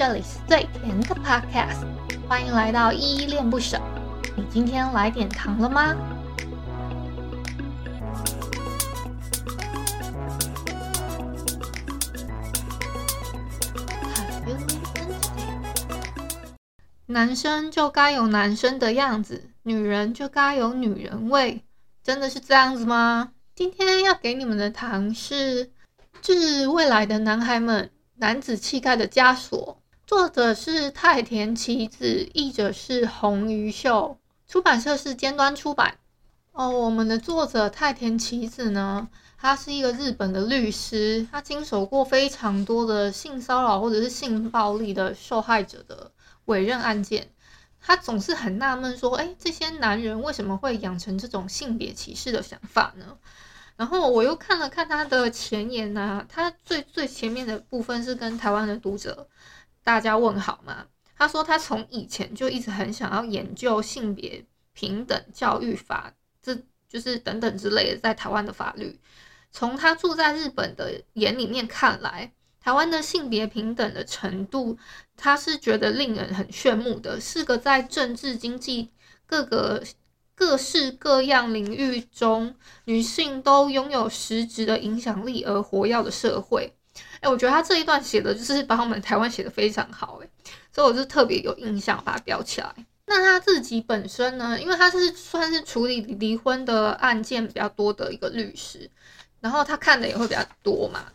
[0.00, 1.84] 这里是最甜的 Podcast，
[2.26, 3.78] 欢迎来到依依恋不舍。
[4.34, 5.94] 你今天来点糖了吗？
[17.04, 21.62] 男生就该有男生的样子，女人就该有女人味，
[22.02, 23.32] 真的是这样子吗？
[23.54, 25.66] 今天要给你们的糖是
[26.22, 29.76] 《致未来的男孩们：男子气概的枷锁》，
[30.10, 35.98] 作者是太田棋子，译者是洪于秀，出版社是尖端出版。
[36.50, 46.10] 哦，我们的作者太田棋子呢，他是一个日本的律师，他经手过非常多的性骚扰或者是性暴力的受害者的。
[46.46, 47.30] 委任案件，
[47.80, 53.16] 他总是很纳闷说：“哎，这些男人为什么会养成这种性别歧视的想法呢？”
[53.78, 59.28] 然后我又看了看他的前言啊，他最最前面的部分是跟台湾的读者
[59.90, 60.86] 大家问好吗。
[61.16, 66.56] 他说他从以前就一直很想要研究性别平等教育法，这
[66.88, 69.00] 就是等等之类的在台湾的法律。
[69.50, 72.32] 从他住在日本的眼里面看来。
[72.60, 74.78] 台湾的性别平等的程度，
[75.16, 78.90] 他是觉得令人很羡慕的，是个在政治、经济
[79.26, 79.82] 各个
[80.34, 86.76] 各式各样领域中，女性都拥有实质的影响力而活跃的社会。
[87.20, 90.28] 哎，我觉得他这一段写的就是把我们台湾写的非常好，哎，
[90.72, 92.74] 所以我就特别有印象，把它标起来。
[93.06, 98.88] 那他自己本身呢，因为他是算是处理离婚的案件比较多的一个律师，
[99.40, 101.06] 然后他看的也会比较多嘛。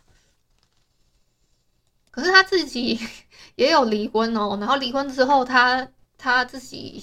[2.10, 2.98] 可是他自己
[3.56, 7.02] 也有离婚哦，然后离婚之后，他他自己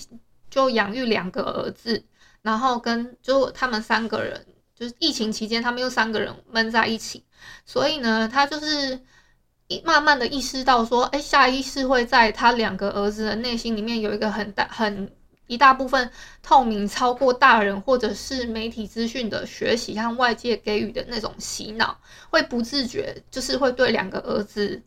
[0.49, 2.05] 就养育两个儿子，
[2.43, 4.45] 然后跟就他们三个人，
[4.75, 7.23] 就是疫情期间他们又三个人闷在一起，
[7.66, 8.99] 所以呢，他就是
[9.67, 15.11] 一慢慢的意识到说，哎，下意识会在他两个儿子的内心里面有一个很大很
[15.47, 21.97] 一大部分透明超过大人或者是媒体资讯的学习和外界给予的那种洗脑，
[22.29, 24.81] 会不自觉就是会对两个儿子。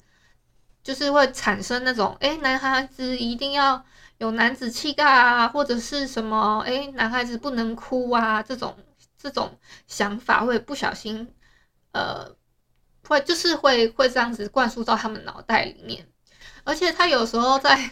[0.82, 3.84] 就是会产生那种，哎，男孩子一定要
[4.18, 8.76] 有男子气概啊，或者是什么，哎，男孩子不能哭啊，这种
[9.18, 11.26] 这种想法会不小心，
[11.90, 12.35] 呃，
[13.08, 16.06] 会就是会会这样子灌输到他们脑袋里面，
[16.64, 17.90] 而且他有时候在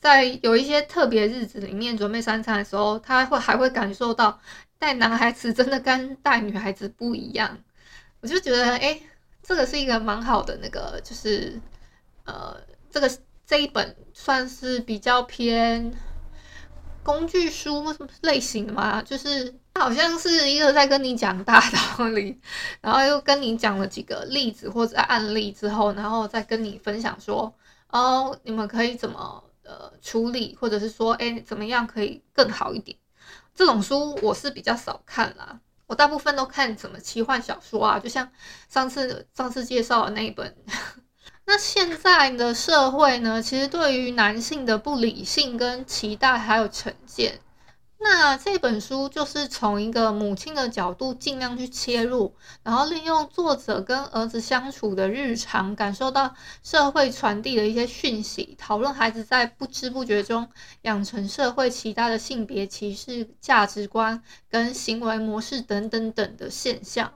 [0.00, 4.40] 在有一些特别日子里面准备三餐的时候，他会还会感受到
[4.78, 7.58] 带男孩子真的跟带女孩子不一样，
[8.20, 9.00] 我就觉得，哎，
[9.42, 11.60] 这个是一个蛮好的那个就是。
[12.28, 13.08] 呃，这个
[13.46, 15.94] 这一本算是比较偏
[17.06, 22.36] 工具书类型的嘛，就是它好像是一个在跟你讲大道理，
[22.80, 27.54] 然后又跟你讲了几个例子或者案例之后，然后再跟你分享说，
[27.90, 32.98] 哦，你们可以怎么呃处理，或者是说，哎，怎么样可以更好一点？
[33.54, 38.28] 这种书我是比较少看啦，我大部分都看什么奇幻小说啊，就像
[38.68, 40.52] 上次上次介绍的那一本。
[41.48, 47.40] 那现在的社会呢，其实对于男性的不理性跟期待还有成见，
[47.98, 60.48] 那这本书就是从一个母亲的角度尽量去切入，然后利用作者跟儿子相处的日常，感受到社会传递的一些讯息，讨论孩子在不知不觉中
[60.82, 64.20] 养成社会期待的性别歧视价值观
[64.50, 67.12] 跟行为模式等等等的现象。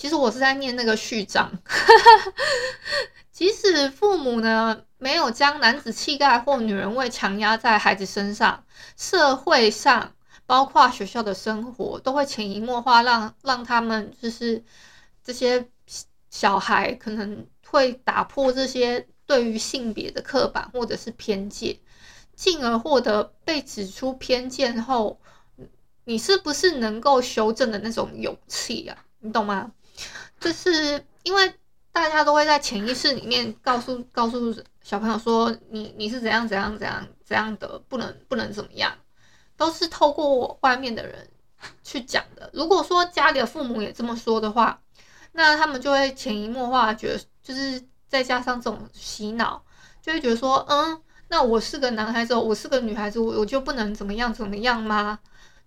[0.00, 1.52] 其实我是在念那个序章。
[3.30, 8.64] 即使父母呢没有将男子气概或女人味强压在孩子身上，
[8.96, 10.14] 社会上
[10.46, 14.64] 包括学校的生活都会潜移默化让让他们就是
[15.22, 15.68] 这些
[16.30, 21.76] 小孩可能会打破这些对于性别的刻板或者是偏见，
[22.34, 25.20] 进而获得被指出偏见后，
[26.04, 28.96] 你是不是能够修正的那种勇气啊？
[29.18, 29.70] 你懂吗？
[30.40, 31.54] 就是因为
[31.92, 34.52] 大家都会在潜意识里面告诉告诉
[34.82, 38.92] 小朋友说，你你是怎样怎样怎样怎样的，不能不能怎么样，
[39.56, 41.28] 都是透过外面的人
[41.84, 42.50] 去讲的。
[42.54, 44.80] 如果说家里的父母也这么说的话，
[45.32, 49.62] 那他们就会潜移默化觉得，就是再加上这种洗脑，
[50.00, 55.18] 就会觉得说，嗯，那我是个男孩子，我是个女孩子，我我就不能怎么样怎么样吗？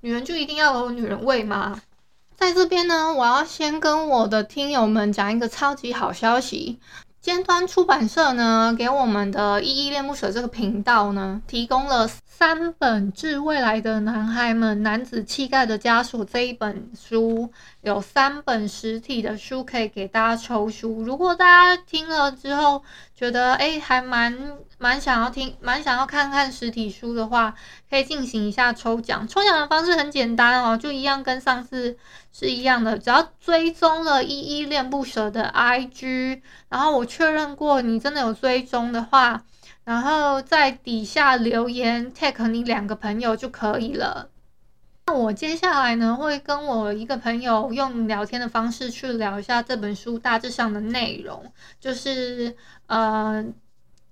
[0.01, 1.81] 女人就一定要有女人味吗？
[2.35, 6.80] 在这边呢，我要先跟我的听友们讲一个超级好消息。
[7.21, 12.09] 尖端出版社呢，给我们的依依恋不舍这个频道呢，提供了
[12.45, 17.49] 三本致未来的男孩们：男子气概的枷锁这一本书
[17.79, 21.01] 有三本实体的书可以给大家抽书。
[21.03, 22.83] 如果大家听了之后
[23.15, 27.55] 觉得哎还蛮蛮想要听，蛮想要看看实体书的话，
[27.89, 29.25] 可以进行一下抽奖。
[29.25, 31.95] 抽奖的方式很简单哦，就一样跟上次
[32.33, 39.43] 是一样的，只要追踪了依依恋不舍的 IG，然后我确认过你真的有追踪的话。
[39.83, 44.30] 然后在底下留言 tag 你两个朋友就可以了。
[45.06, 51.51] 那我接下来呢，会跟我一个朋友用聊天的方式去聊一下这本书大致上的内容，
[51.81, 52.56] 就是
[52.88, 53.44] 呃，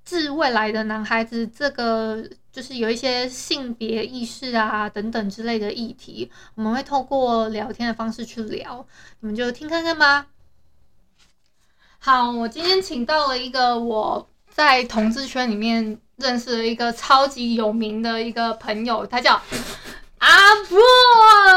[0.04, 2.22] 致未来的男孩子这个
[2.52, 8.86] 就是有一些性别意识啊等等之类的议题，我们会透过聊天的方式去聊，
[9.22, 10.28] 你们就听看看吧。
[12.00, 14.28] 好，我今天请到了一个我。
[14.54, 19.42] 在同志圈里面认识了一个超级有名的一个朋友，他叫
[20.18, 20.76] 阿布。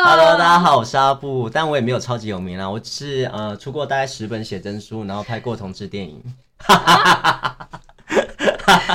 [0.05, 6.23] Hello，大家好，我是阿布，但我也没有超级有名啦，我只是呃出过大概十本写真书，然后拍过同志电影。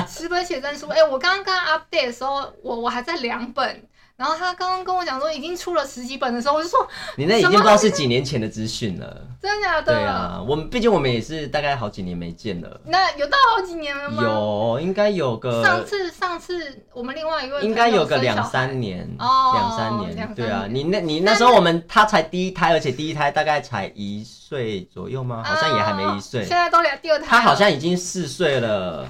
[0.08, 3.84] 十本写真书，哎、欸，我刚刚 update 的时候，我我还在两本。
[4.20, 6.86] 然后他刚刚跟我讲说已经出了十几本的时候，我就说
[7.16, 9.94] 你那已经不知道是几年前的资讯了，真的假的？
[9.94, 12.82] 对啊，我们毕竟我们也是大概好几年没见了。
[12.84, 14.22] 那有到好几年了吗？
[14.22, 20.34] 有，应该有个上次上次我们另外一位应该有个两三年哦，两三年。
[20.36, 25.42] 对啊，你那你那时候我们他才第一胎，而且第一胎大概才一岁左右吗？
[25.46, 26.42] 好像也还没一岁。
[26.42, 29.10] 现在都两第二胎，他好像已经四岁了。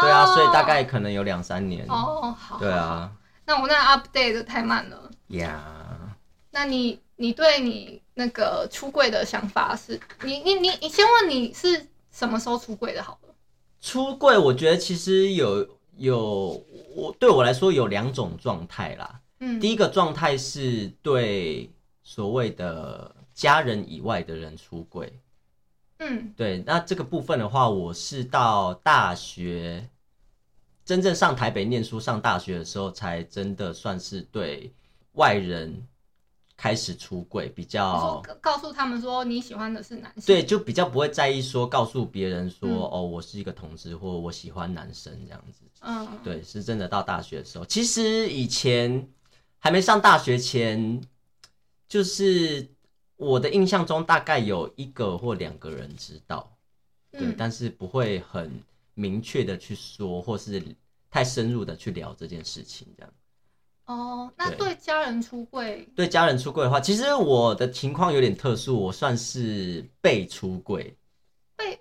[0.00, 1.84] 对啊，所以大概可能有两三年。
[1.90, 2.56] 哦，好。
[2.58, 3.10] 对啊。
[3.48, 5.10] 那我那 update 的太慢了。
[5.28, 6.14] 呀.
[6.50, 9.98] 那你你对你那个出柜的想法是？
[10.22, 13.02] 你你你你先问你是什么时候出柜的？
[13.02, 13.34] 好了，
[13.80, 15.66] 出柜我觉得其实有
[15.96, 16.62] 有
[16.94, 19.18] 我对我来说有两种状态啦。
[19.40, 21.70] 嗯，第一个状态是对
[22.02, 25.10] 所谓的家人以外的人出柜。
[26.00, 26.62] 嗯，对。
[26.66, 29.88] 那这个部分的话，我是到大学。
[30.88, 34.72] 真正上台北念书、上大学的时候，才真的算是对
[35.12, 35.86] 外人
[36.56, 45.60] 开始出柜，比较告诉他们说你喜欢的是男生，对，就比较不会在意说告诉别人说、嗯、哦，我是一个同志，或我喜欢男生这样子。
[45.82, 47.66] 嗯，对，是真的到大学的时候。
[47.66, 49.06] 其实以前
[49.58, 51.02] 还没上大学前，
[51.86, 52.66] 就是
[53.16, 56.50] 我的印象中大概有一个或两个人知道，
[57.12, 58.50] 对，嗯、但是不会很。
[58.98, 60.60] 明确的去说，或是
[61.08, 63.12] 太深入的去聊这件事情，这样。
[63.86, 65.88] 哦，那对家人出柜？
[65.94, 70.94] 对家人出柜的话，其实我的情况有点特殊，我算是被出柜。
[71.56, 71.80] 被，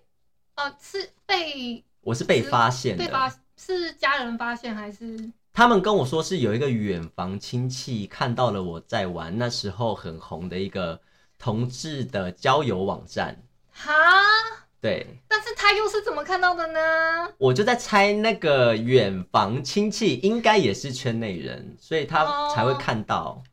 [0.56, 1.84] 呃，是被？
[2.02, 3.04] 我是被发现的。
[3.04, 3.28] 被发
[3.58, 5.32] 是家人发现还是？
[5.52, 11.02] 他们跟我说是有一个远房亲戚看到了我在玩那时候很红的一个
[11.40, 13.36] 同志的交友网站。
[13.72, 13.92] 哈？
[14.80, 16.80] 对，但是他又是怎么看到的呢？
[17.40, 23.18] 我就在猜，那个远房亲戚应该也是圈内人，所以他才会看到。
[23.18, 23.44] 哦、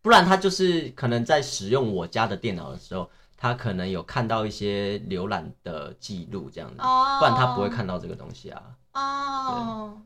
[0.00, 8.62] 不然他就是可能在使用我家的电脑的时候，他可能有看到一些浏览的记录这样子，哦、不然他不会看到这个东西啊。
[8.94, 10.00] 哦，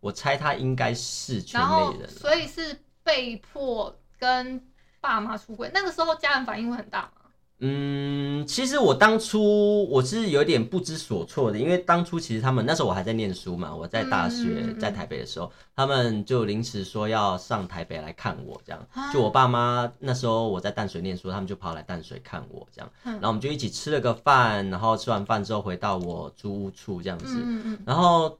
[0.00, 4.62] 我猜他应该是圈内人，所以是被迫跟
[5.00, 5.70] 爸妈出轨。
[5.72, 7.23] 那个时候家人反应会很大吗？
[7.60, 27.40] 嗯，其实我当初我是有点不知所措的，因为当初其实他们那时候我还在念书嘛，我在大学在台北的时候，他们就临时说要上台北来看我，这样，就我爸妈那时候我在淡水念书，他们就跑来淡水看我，这样，然后我们就一起吃了个饭，然后吃完饭之后回到我租屋处这样子，
[27.86, 28.36] 然后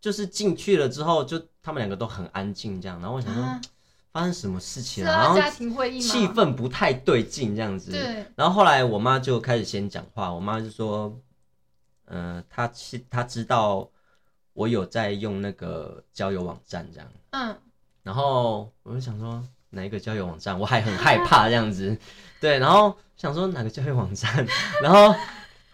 [0.00, 3.42] 就是进去了之后，就他们两个都很安静这样，然后我想说。
[4.16, 5.10] 发生什么事情了？
[5.10, 5.38] 然后
[6.00, 7.90] 气氛不太对劲，这样子。
[7.90, 8.24] 对。
[8.34, 11.14] 然后后来我妈就开始先讲话，我妈就说
[12.08, 12.72] ：“嗯、呃，她
[13.10, 13.86] 她知道
[14.54, 17.54] 我有在用那个交友网站，这样。”嗯。
[18.02, 20.58] 然后我就想说，哪一个交友网站？
[20.58, 21.94] 我还很害怕这样子。
[22.40, 22.58] 对。
[22.58, 24.46] 然后想说哪个交友网站？
[24.82, 25.14] 然后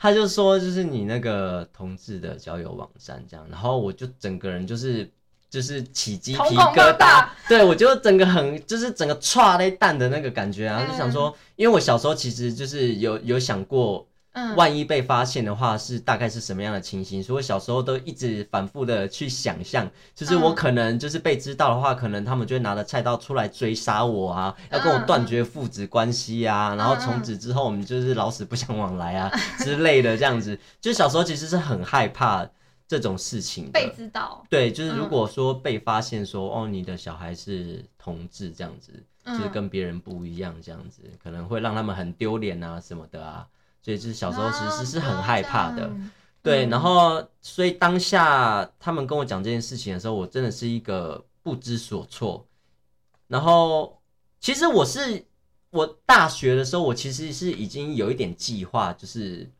[0.01, 3.47] 她就说，就是你那个同志的交友网站这样。
[3.49, 5.09] 然后我就整个人就是。
[5.53, 32.49] 就是起鸡皮疙瘩，对，我就整个很就是整个剉咧蛋的那个感觉啊，嗯、就想说，因为我小时候其实就是有有想过，嗯，万一被发现的话是大概是什么样的情形，所以我小时候都一直反复的去想象，就是我可能就是被知道的话，嗯、可能他们就会拿着菜刀出来追杀我啊，要跟我断绝父子关系啊，嗯、然后从此之后我们就是老死不相往来啊之类的这样子，就小时候其实是很害怕。
[32.87, 34.45] 这种事情被知道。
[34.51, 38.93] 对，就是如果说被发现说、嗯、哦，你的小孩是同志这样子，
[39.25, 43.47] 就是跟别人不一样这样子，可能会让他们很丢脸啊什么的啊，
[43.83, 45.87] 所以就是小时候其实是很害怕的。
[45.87, 46.11] 啊、
[46.43, 52.47] 对，然后所以当下他们跟我讲这件事情的时候，我真的是一个不知所措。
[53.29, 54.01] 然后
[54.41, 55.25] 其实我是
[55.71, 59.51] 我大学的时候，我其实是已经有一点计划，就是。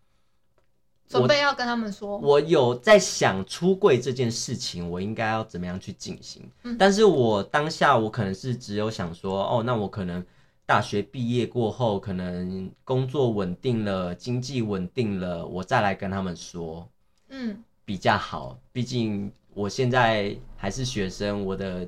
[1.19, 6.43] 准备要跟他们说，我，我有在想出柜这件事情，我应该要怎么样去进行？
[6.63, 6.77] 嗯。
[6.79, 10.25] 但是我当下我可能是只有想说，哦，那我可能
[10.65, 16.89] 大学毕业过后，可能工作稳定了，经济稳定了，我再来跟他们说，
[17.29, 18.59] 嗯，比较好。
[18.73, 21.87] 毕竟我现在还是学生，我的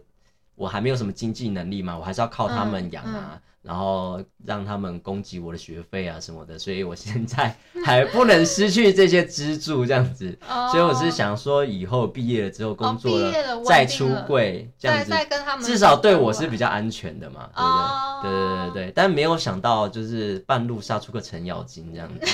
[0.55, 3.31] 我还没有什么经济能力嘛，我还是要靠他们养啊。
[3.33, 10.39] 嗯嗯然后让他们供给我的学费啊什么的，所以我现在还不能失去这些支柱，这样子。
[10.71, 13.33] 所以我是想说，以后毕业了之后工作了，
[13.65, 15.13] 再出柜，这样子，
[15.63, 17.49] 至少对我是比较安全的嘛，
[18.23, 18.31] 对不对？
[18.31, 18.93] 对对对对。
[18.95, 22.27] 但没有想到，就是半路杀出个程咬金这样子，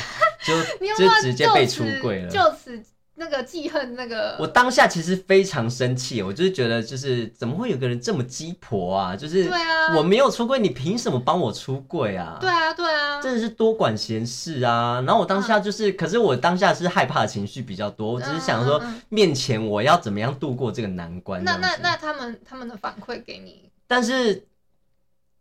[0.45, 0.61] 就
[0.99, 2.29] 就直接被出柜了。
[2.29, 2.83] 就此。
[3.21, 9.15] 那个记恨，那个我当下其实非常生气，我就是觉得，就是怎么会有个人这么鸡婆啊？
[9.15, 12.39] 就是对啊，我没有出柜，你凭什么帮我出柜啊？
[12.41, 15.03] 对啊，对啊，真的是多管闲事啊！
[15.07, 21.45] 然后我当下就是，可是我当下是害怕的情绪比较多，我只是想说，面前我要怎么样度过这个难关？
[21.45, 24.47] 那那那他们他们的反馈给你，但是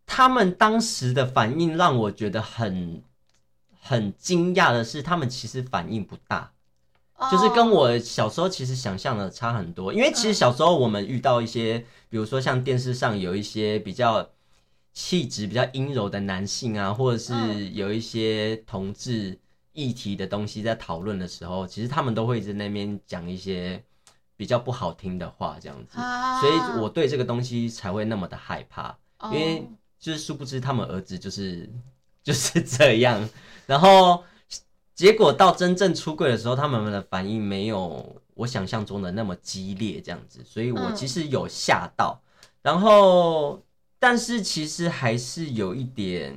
[0.06, 3.02] 他们当时的反应让我觉得很
[3.82, 6.52] 很惊讶的是，他们其实反应不大。
[7.30, 14.30] 就是跟我小时候其实想象的差很多，因为其实小时候我们遇到一些，比如说像电视上有一些比较
[14.94, 19.38] 气质比较阴柔的男性啊，或者是有一些同志
[19.74, 23.84] 议题的东西在讨论的时候，其实他们都会在那边讲一些
[24.38, 25.98] 比较不好听的话，这样子，
[26.40, 29.68] 所以我对这个东西才会那么的害怕，因为
[30.00, 31.70] 就是殊不知他们儿子就是
[32.24, 33.30] 就是这样，
[33.66, 34.24] 然后。
[35.00, 42.22] 结果到真正出柜的时候，他们的反应没有我想象中的那么激烈，这样子，所以我其实有吓到，
[42.62, 43.64] 然后，
[43.98, 46.36] 但是其实还是有一点，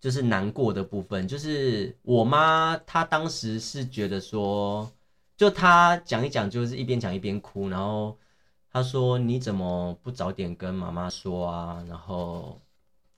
[0.00, 4.90] 就是难过的部分，就是我妈她当时是觉得说，
[5.36, 8.16] 就她讲一讲，就是一边讲一边哭，然后
[8.72, 11.84] 她说你怎么不早点跟妈妈说啊？
[11.86, 12.58] 然后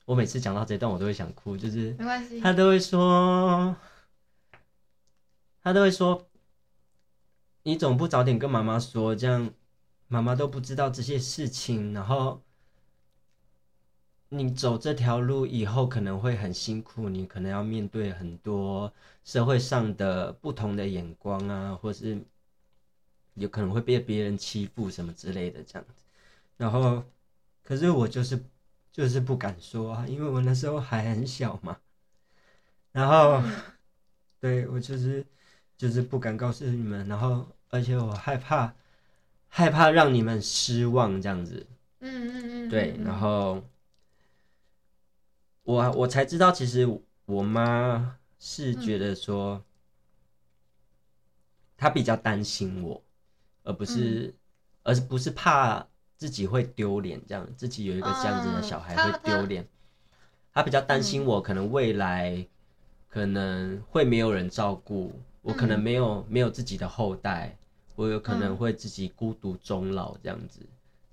[0.03, 3.73] 我每次讲到这段，我都会想哭，就是没关系，她都会说。
[5.63, 6.27] 他都会说
[7.63, 9.49] ：“你总不早点跟妈妈说，这样
[10.09, 11.93] 妈妈都不知道这些事情。
[11.93, 12.41] 然后
[14.27, 18.91] 你走这条路以后可能会很辛苦，你可能要面对很多
[19.23, 22.21] 社会上的不同的眼光啊，或是
[23.35, 26.03] 有可能会被别人欺负什么之类的这样子。
[26.57, 27.01] 然后，
[27.63, 28.37] 可是我就是
[28.91, 31.77] 就是不敢说啊，因为我那时候还很小嘛。
[32.91, 33.41] 然后，
[34.41, 35.25] 对，我就是。”
[35.83, 38.73] 就是不敢告诉你们，然后而且我害怕，
[39.49, 41.67] 害怕让你们失望这样子。
[41.99, 43.61] 嗯嗯嗯，对，然后
[45.63, 46.87] 我我才知道，其实
[47.25, 49.61] 我妈是觉得说，
[51.75, 53.03] 她比较担心我，
[53.63, 54.33] 而不是，
[54.83, 55.85] 而不是怕
[56.15, 59.67] 自己会丢脸，这样自己有一个这样子的小孩会丢脸。
[60.53, 62.47] 她比较担心我可能未来
[63.09, 65.11] 可能会没有人照顾。
[65.43, 67.55] 我可能没有、嗯、没有自己的后代，
[67.95, 70.61] 我有可能会自己孤独终老这样子。
[70.61, 70.67] 嗯、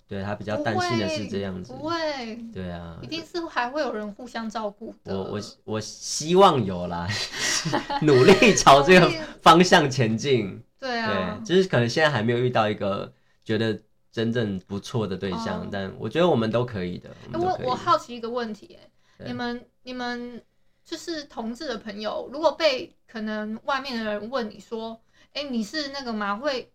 [0.09, 5.15] 对，他比较担心的是这样子，不会，对啊，一定是还会有人互相照顾的。
[5.15, 7.07] 我我我希望有啦，
[8.03, 9.11] 努力朝这个
[9.43, 10.63] 方向前进。
[10.79, 13.13] 对啊，对，就是可能现在还没有遇到一个
[13.45, 13.79] 觉得
[14.11, 17.11] 真正不错的对象，哦、但我觉得我们都可以的。
[17.35, 18.79] 我我，我好奇一个问题，
[19.27, 20.41] 你们你们。
[20.91, 25.01] 就是同志的朋友，如果被可能外面的人问你说
[25.35, 26.73] ：“哎、欸，你是那个吗？”会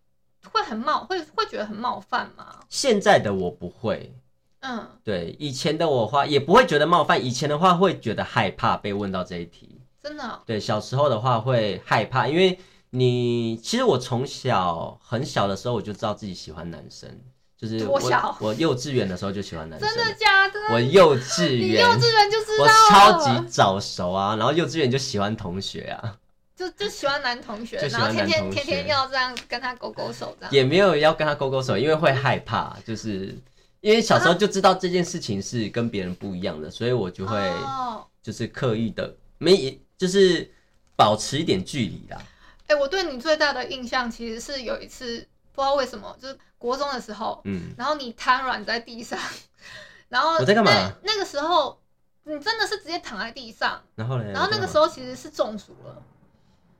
[0.53, 2.61] 会很冒，会会觉得很冒犯吗？
[2.69, 4.15] 现在的我不会，
[4.61, 10.41] 嗯，对，以前的我话也不会觉得冒犯，以前的话会觉得害怕被问到这一题，真的、哦。
[10.45, 12.57] 对，小时候的话会害怕，因为
[12.91, 17.19] 你其实我从小很小的时候我就知道自己喜欢男生。
[17.57, 17.99] 就是我，
[18.39, 19.87] 我幼稚园的时候就喜欢男生。
[19.87, 20.59] 真的假的？
[20.71, 22.63] 我幼稚园，幼稚园就知道。
[22.63, 26.17] 我超级早熟啊，然后幼稚园就喜欢同学啊，
[26.55, 30.53] 就就喜欢男同学，然后天天天天要这样跟他勾勾手这样。
[30.53, 33.33] 也没有要跟他勾勾手，因为会害怕，就是
[33.79, 37.51] 因为小时候就知道这件事情是跟别人不一样的，所以我就会
[38.21, 40.51] 就是刻意的没，就是
[40.95, 42.17] 保持一点距离啦。
[42.67, 49.17] 哎、欸，我对你最大的印象其实是有一次，不知道为什么，就是国中的时候，嗯，然后你瘫软在地上，
[50.09, 50.71] 然后我在干嘛？
[51.03, 51.79] 那个时候
[52.23, 54.25] 你真的是直接躺在地上，然后呢？
[54.33, 56.01] 然后那个时候其实是中暑了，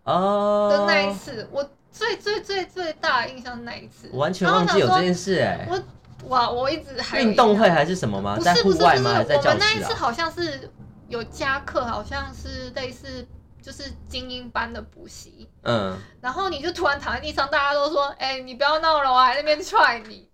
[0.04, 8.36] 哦，的那一次，我最最最最大的印象是那一次，我完全忘记有这件事、欸，哎，我哇，我一直还运动会还是什么吗？
[8.36, 9.14] 不是不是在户外吗？
[9.14, 9.34] 还是？
[9.36, 10.70] 我们那一次好像是
[11.08, 13.26] 有加课，好像是类似。
[13.66, 20.30] 就是精英班的补习，嗯，然后你就突然躺在地上，大家都说：“哎、欸，你不要闹了，我还在那边踹你。”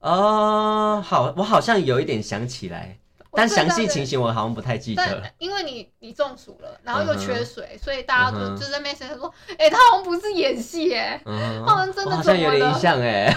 [0.00, 2.98] 哦，好，我好像有一点想起来，
[3.32, 5.22] 但详细情形我好像不太记得。
[5.38, 13.34] 因为你你中暑了，然后又缺水，嗯、所以大家都、嗯、就在那边说：“哎、欸，他好像不是演戏，哎、嗯，好像真的。”好像有点印象，哎，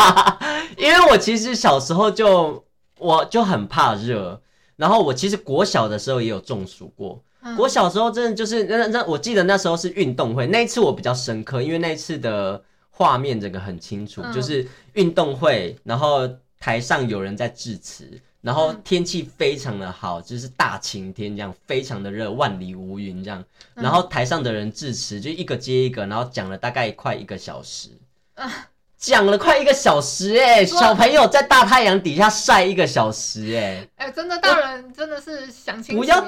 [0.78, 2.64] 因为我其实小时候就
[2.96, 4.40] 我就很怕热，
[4.76, 7.22] 然后我其实国小的时候也有中暑过。
[7.58, 16.28] 我小时候真的就是那那，我记得那时候是运动会，那一次我比较深刻，因为那一次的画面整个很清楚，嗯、就是运动会，然后
[16.58, 18.06] 台上有人在致辞，
[18.42, 23.44] 然后天气非常的好，就是大晴天这样，非常的热，万里无云这样，
[23.74, 27.88] 然后台上的人致辞就一个接一个，然后讲了大概快一个小时。
[28.34, 28.48] 嗯
[29.00, 36.22] 讲了快一个小时哎、欸，小朋友在大太阳底下晒一个小时哎、欸，哎、欸，真的大人真的是想清楚一下，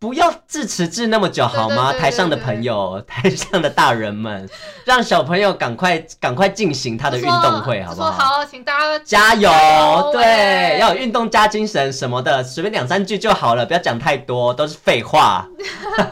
[0.00, 1.92] 不要致辞致那么久好吗？
[1.92, 4.48] 台上的朋友， 台上的大人们，
[4.84, 8.10] 让小朋友赶快赶快进行他的运动会好不好？
[8.10, 15.46] 好，请大家加油，对，欸、要有运动加精神什么的，随便两三句就好了，不要讲太多，都是废话，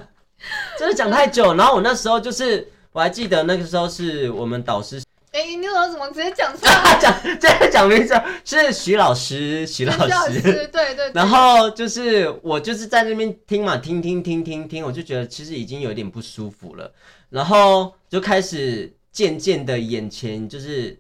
[0.79, 1.55] 真的讲太久。
[1.55, 5.03] 然后我那时候就是，我还记得那个时候是我们导师。
[5.35, 6.97] 哎、欸，你怎么怎么直接讲出来？
[7.03, 8.15] 讲这样讲名字
[8.45, 11.13] 是徐老师，徐老师，老师对对 对。
[11.13, 16.89] 然后就是我就是在那边听嘛，听听听听听，我就觉得其实已经有点不舒服了，
[17.31, 20.97] 然后就开始渐渐的眼前就是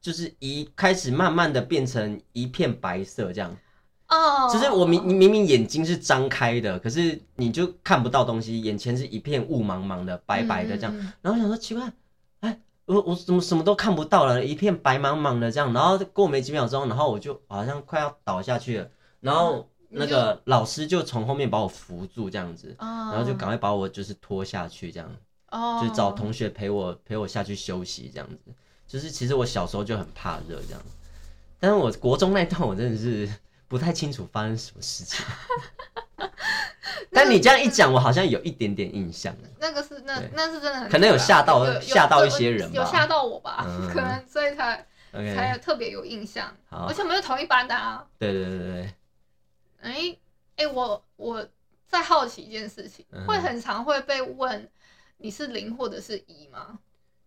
[0.00, 3.54] 就是一开始慢慢的变成一片白色这样。
[4.08, 4.44] 哦。
[4.44, 4.52] Oh.
[4.54, 10.98] 就是我明你明明眼睛是张开的，可是你就看不到东西，眼前是一片雾茫茫的，白白的这样。
[10.98, 11.92] 嗯、然后想说奇怪。
[12.88, 25.10] 我我怎么什么都看不到了，一片白茫茫的这样，然后过没几秒钟，然后我就好像快要倒下去了，然后那个老师就从后面把我扶住这样子，然后就赶快把我就是拖下去这样，
[25.82, 28.54] 就找同学陪我陪我下去休息这样子，
[28.86, 30.80] 就是其实我小时候就很怕热这样，
[31.60, 33.28] 但是我国中那段我真的是
[33.68, 35.22] 不太清楚发生什么事情。
[37.12, 39.34] 但你这样一讲，我好像有一点点印象。
[39.60, 43.64] 那个是那那是真的很可能有吓到吓到一些人吧，有吓到我吧？
[43.92, 46.52] 可能所以才才特别有印象。
[46.70, 48.04] 而且我们是同一班的啊。
[48.18, 48.94] 对对对对。
[49.80, 50.16] 哎
[50.56, 51.46] 哎，我我
[51.86, 54.68] 在好奇一件事情，会很常会被问
[55.18, 56.78] 你是零或者是一吗？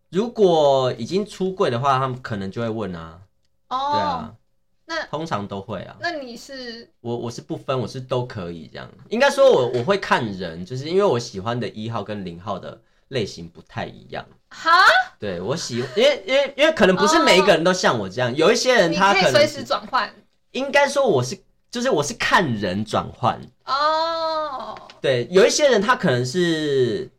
[0.10, 3.22] 如果已经出柜的话，他们可能就会问啊。
[3.70, 3.92] 哦。
[3.94, 4.36] 对啊。
[4.94, 5.96] 那通常都会啊。
[6.02, 8.90] 那你是我我是不分，我是都可以这样。
[9.08, 14.26] 应该说我我会看人，就是因为我喜欢的一号跟零号的类型不太一样。
[14.50, 14.70] 哈？
[15.18, 20.14] 对，我喜，因为因为因为可能不是每一个人都像我这样，哦、有一些人他可以随时转换。
[20.52, 24.78] 应该说我是就是我是看人转换哦。
[25.00, 27.10] 对，有一些人他可能是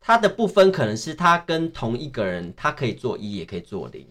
[0.00, 4.06] 他的部分，可能是他跟同一个人，他可以做一也可以做零。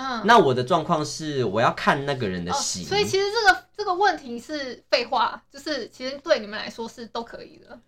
[0.00, 2.84] 嗯，那我的状况是我要看那个人的戏。
[2.84, 7.78] 哦，所以其实这个这个问题是废话，就是其实对你们来说是都可以的。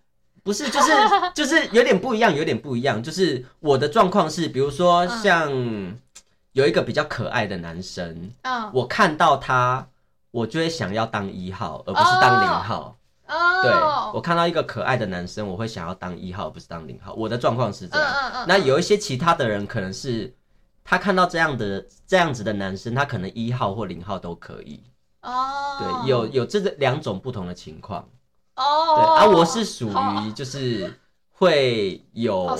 [0.43, 0.91] 不是，就是
[1.33, 3.01] 就是有点不一样，有点不一样。
[3.01, 5.51] 就是我的状况是，比如说像
[6.51, 9.87] 有一个比较可爱的男生，嗯，我看到他，
[10.29, 12.95] 我就会想要当一号，而不是当零号。
[13.27, 13.71] 哦，对，
[14.13, 17.13] 我看到一个可爱的男生，我会想要当一号，而不是当零号。
[17.13, 18.07] 我的状况是这样。
[18.07, 18.45] 嗯嗯嗯。
[18.47, 20.31] 那有一些其他的人可能是。
[20.83, 24.83] 他看到这样的这样子的男生，他可能一号或零号都可以
[25.21, 25.77] 哦。
[25.79, 28.09] 对，有有这两种不同的情况
[28.55, 28.95] 哦。
[28.95, 30.93] 对啊，我是属于就是
[31.31, 32.55] 会有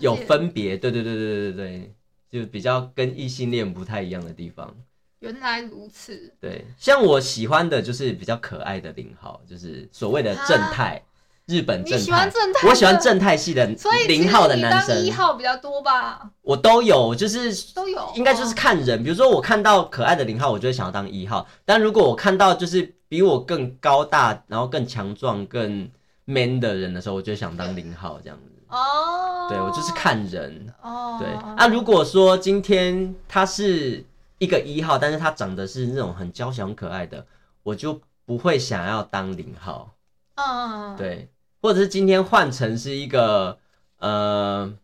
[0.00, 1.94] 有分别，对对对对对对对，
[2.40, 4.74] 就比较跟异性恋不太一样的地方。
[5.20, 6.34] 原来如此。
[6.40, 11.02] 对，像我喜欢的就是比较可爱的零号，就是所谓的正太。
[11.46, 13.64] 日本正太，喜欢正太，我喜欢正太系的
[14.08, 16.28] 零号的男生，一号比较多吧？
[16.42, 19.00] 我都有，就是都有，应该就是看人。
[19.02, 25.88] 比如说我看到可爱的零号，我就会想要当一号；但如果我看到就是比我更高大，然后更强壮、更
[26.24, 28.52] man 的人的时候，我就想当零号这样子。
[28.68, 30.74] 哦，对，我就是看人。
[30.82, 34.04] 哦，对啊，如果说今天他是
[34.38, 37.24] 一个一号，但是他长得是那种很娇小、很可爱的，
[37.62, 39.94] 我就不会想要当零号。
[40.34, 41.30] 嗯，对。
[41.60, 43.58] 或者是今天换成是一个
[43.98, 44.76] 呃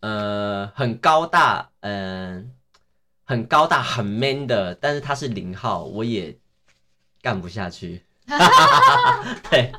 [0.00, 2.50] 呃很高大，嗯、呃，
[3.24, 6.36] 很高大很 man 的，但是他是零号，我也
[7.22, 8.02] 干不下去。
[9.50, 9.72] 对，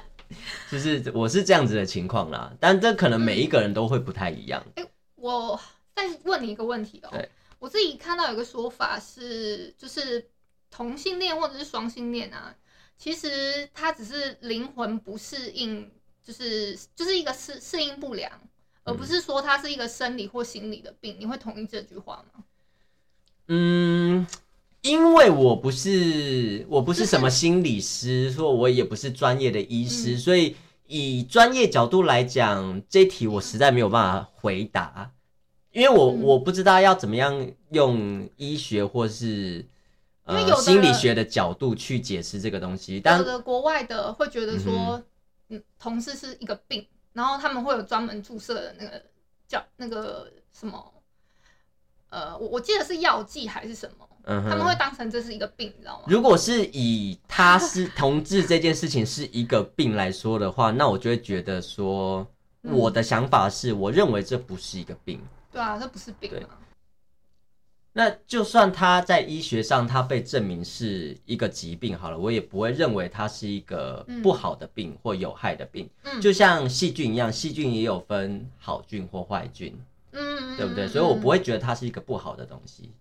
[0.71, 4.63] 就是我是这样子的情况啦，但这可能每一个人都会不太一样。
[4.75, 5.59] 哎、嗯欸，我
[5.95, 7.11] 再问你一个问题哦、喔。
[7.11, 10.27] 对，我自己看到有个说法是，就是
[10.71, 12.55] 同性恋或者是双性恋啊，
[12.99, 15.89] 其实他只是灵魂不适应，
[16.23, 18.31] 就是就是一个适适应不良，
[18.83, 21.15] 而不是说他是一个生理或心理的病。
[21.17, 22.43] 你会同意这句话吗？
[23.47, 24.27] 嗯。
[24.81, 30.55] 因为我不是我不是什么心理师，说我也不是专业的医师，所以
[30.87, 35.11] 以专业角度来讲，这题我实在没有办法回答，
[35.73, 39.65] 因为我我不知道要怎么样用医学或是
[40.29, 42.99] 呃心理学的角度去解释这个东西。
[42.99, 45.01] 但有的国外的会觉得说，
[45.49, 49.01] 嗯，同志是一个病，然后他们会有专门注射的那个
[49.47, 50.93] 叫那个什么，
[52.09, 54.05] 呃，我我记得是药剂还是什么。
[54.23, 56.03] 嗯、他们会当成这是一个病，你知道吗？
[56.05, 62.27] 如果是以他是同志这件事情是一个病来说的话， 那我就会觉得说，
[62.61, 65.19] 我的想法是，我认为这不是一个病。
[65.51, 66.59] 对啊，这不是病啊。
[67.93, 75.89] 那就算他在医学上他被证明是一个疾病好了，我也不会认为它是一个不好的病或有害的病。
[76.03, 79.77] 嗯，就像细菌一样，细菌也有分好菌或坏菌。
[80.11, 80.87] 嗯，对不对？
[80.87, 82.91] 所以我不会觉得它是一个不好的东西。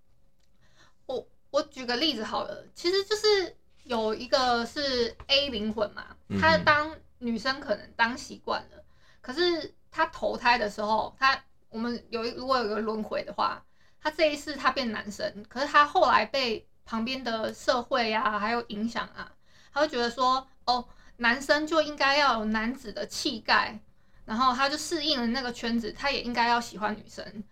[1.06, 6.04] 我我举个例子好了，其实就是有一个是 A 灵魂嘛，
[6.40, 8.84] 他当女生可能当习惯了，
[9.20, 13.64] 可是他投胎的时候，他我们有如果有一个轮回的话，
[14.08, 19.30] 他这一次他变男生，可是他后来被旁边的社会啊还有影响啊，
[19.70, 23.78] 他会觉得说，哦，男生就应该要有男子的气概，
[24.24, 27.44] 然后他就适应了那个圈子，他也应该要喜欢女生。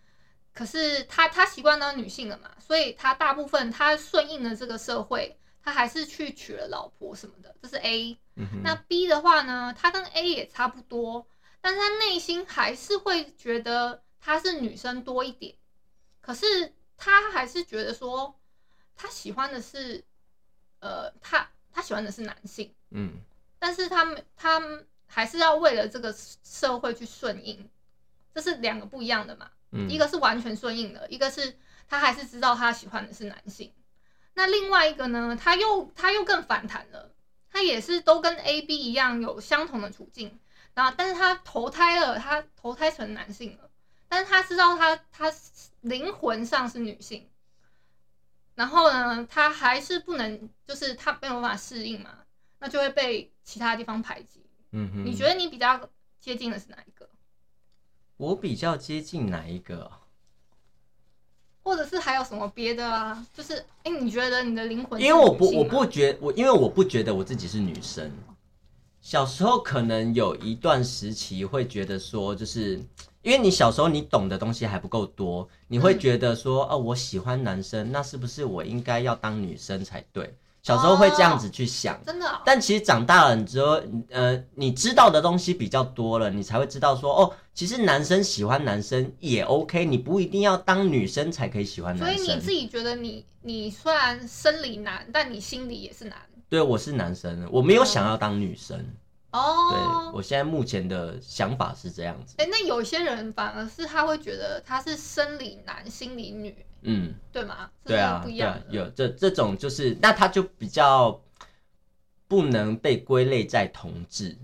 [0.54, 8.16] 可是他他习惯当女性了嘛，所以他大部分他顺应了这个社会，他还是去娶了老婆什么的，这是 A。
[8.36, 8.62] 嗯。
[8.64, 11.26] 那 B 的话呢，他跟 A 也差不多，
[11.60, 15.54] 但是他内心还是会觉得他是女生多一点。
[16.26, 18.36] 可是他还是觉得说，
[18.96, 20.02] 他喜欢的是，
[20.80, 22.74] 呃，他他喜欢的是男性。
[22.90, 23.20] 嗯。
[23.60, 24.60] 但是他们他
[25.06, 26.12] 还是要为了这个
[26.42, 27.70] 社会去顺应，
[28.34, 29.48] 这是两个不一样的嘛。
[29.88, 31.56] 一个是完全顺应的，一个是
[31.88, 33.72] 他还是知道他喜欢的是男性。
[34.34, 37.14] 那另外一个呢，他又他又更反弹了，
[37.50, 40.40] 他也是都跟 A、B 一样有相同的处境，
[40.74, 43.70] 然后但是他投胎了，他投胎成男性了，
[44.16, 45.30] 但是他知道他他
[45.82, 47.28] 灵魂上是女性，
[48.54, 52.08] 然后呢，他还是不能，就是他没有办法适应嘛，
[52.58, 54.40] 那就会被其他地方排挤。
[54.70, 55.86] 嗯哼，你觉得你比较
[56.18, 57.06] 接近的是哪一个？
[58.16, 59.92] 我比较接近哪一个？
[61.62, 63.26] 或者是还有什么别的啊？
[63.34, 64.98] 就是，哎、欸，你觉得你的灵魂？
[64.98, 68.10] 因为我不，我不觉我，因为我不觉得我自己是女生。
[69.02, 72.82] 小时候可能有一段时期会觉得说，就是
[73.26, 80.32] 因为你小时候你懂的东西还不够多，你会觉得说，哦、嗯啊，我喜欢男生，那是不是我应该要当女生才对？
[80.62, 82.40] 小时候会这样子去想，哦、真的、哦。
[82.46, 92.24] 但其实长大了你之后，呃，你知道的东西比较多了，你才会知道说，哦，其实男生喜欢男生也 OK，你不一定要当女生才可以喜欢男生。
[92.24, 96.16] 所以你自己觉得你，你你虽然生理男，但你心里也是男。
[96.48, 98.84] 对，我是男生，我没有想要当女生。
[99.36, 99.70] 哦。
[99.70, 102.34] 对，我现在目前的想法是这样子。
[102.38, 106.64] 哎、欸，那有些人反而是他会觉得他是生理男，心理女。
[106.82, 107.68] 嗯，对吗？
[107.84, 108.56] 对啊，不一样。
[108.70, 111.20] 有这这种就是，那他就比较
[112.28, 114.36] 不能被归类在同志。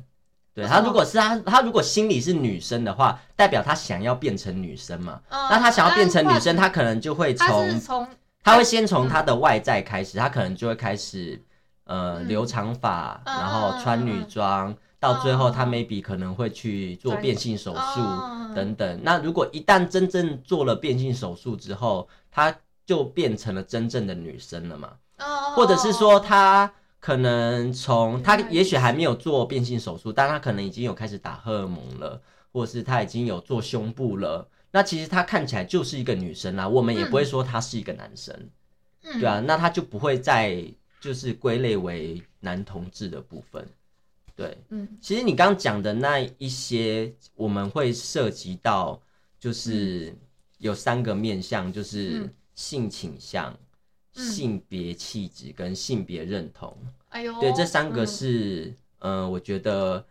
[0.54, 5.20] 对，他如果是他，他如果心里是女生的话，代表他想要变成女生嘛？
[5.28, 8.08] 嗯、那他想要变成女生，他可能就会从，他，
[8.42, 11.40] 他会先从他的外在开始，嗯、他可能就会开始
[11.84, 14.70] 呃留长发，嗯、然后穿女装。
[14.70, 18.00] 嗯到最后，他 maybe 可能会去做变性手术
[18.54, 19.00] 等等。
[19.02, 24.90] 那如果一旦真正做了变性手术之后，他就变成了真正的女生了嘛？
[25.56, 34.46] 或者是说，他可能从他也许还没有做变性手术，但他可能已经有开始打荷尔蒙了，或者是他已经有做胸部了。
[34.70, 38.32] 那其实他看起来就是一个女生啦，我们也不会说他是一个男生，
[39.18, 40.64] 对啊，那他就不会再
[41.02, 43.68] 就是归类为男同志的部分。
[44.36, 49.02] 对，嗯，其实你刚刚讲的那一些，我们会涉及到，
[49.38, 50.14] 就是
[50.58, 53.52] 有三个面向，就是性倾向、
[54.14, 56.74] 嗯、性别气质跟性别认同。
[57.08, 60.02] 哎呦，对，这三个是，嗯、呃，我觉得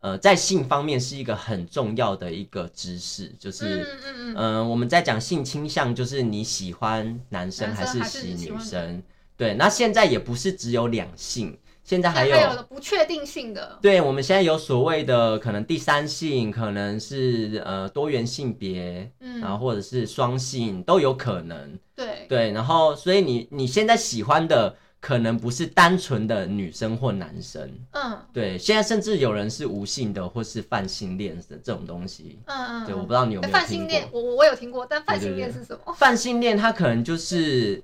[0.00, 9.02] 呃，在性方面是一个很重要的一个知识，就是，嗯嗯嗯，呃，我们在讲性倾向，就是你喜欢男生还是喜女生？
[9.38, 12.36] 对，那现在也不是只有两性，现在还有，
[12.68, 13.78] 不确定性的。
[13.80, 21.78] 对，我们现在有所谓的可能第三性，可能是呃多元性别，嗯，然后或者是双性都有可能。
[21.94, 24.74] 对对，然后所以你你现在喜欢的。
[25.00, 33.60] 可能不是单纯的女生或男生，嗯，对，现在甚至有人是无性的或是泛性恋的这种东西，嗯嗯，对，我不知道你有没有听过。
[33.60, 35.92] 泛性恋，我我有听过，但泛性恋是什么？
[35.92, 37.80] 泛性恋它可能就是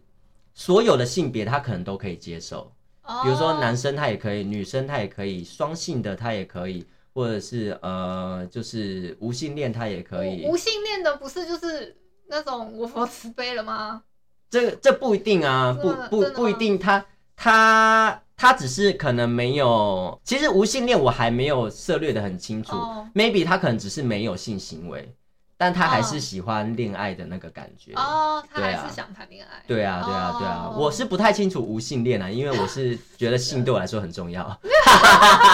[0.54, 10.46] 所有的性别，他可能都可以接受，哦，比如说男生他也可以，女生他也可以，双性的他也可以，或者是呃，就是无性恋他也可以。
[10.46, 11.96] 无性恋的不是就是
[12.28, 14.04] 那种我佛慈悲了吗？
[14.48, 25.12] 这这不一定啊，不不不一定他，他他他只是可能没有，其实无性恋我还没有涉略的很清楚，oh.，maybe 他可能只是没有性行为，
[25.56, 27.92] 但他还是喜欢恋爱的那个感觉。
[27.94, 28.42] 哦，oh.
[28.42, 34.60] Oh, 他还是想谈恋爱，对啊对啊对啊，我是不太清楚无性恋啊，因为我是觉得性对我来说很重要，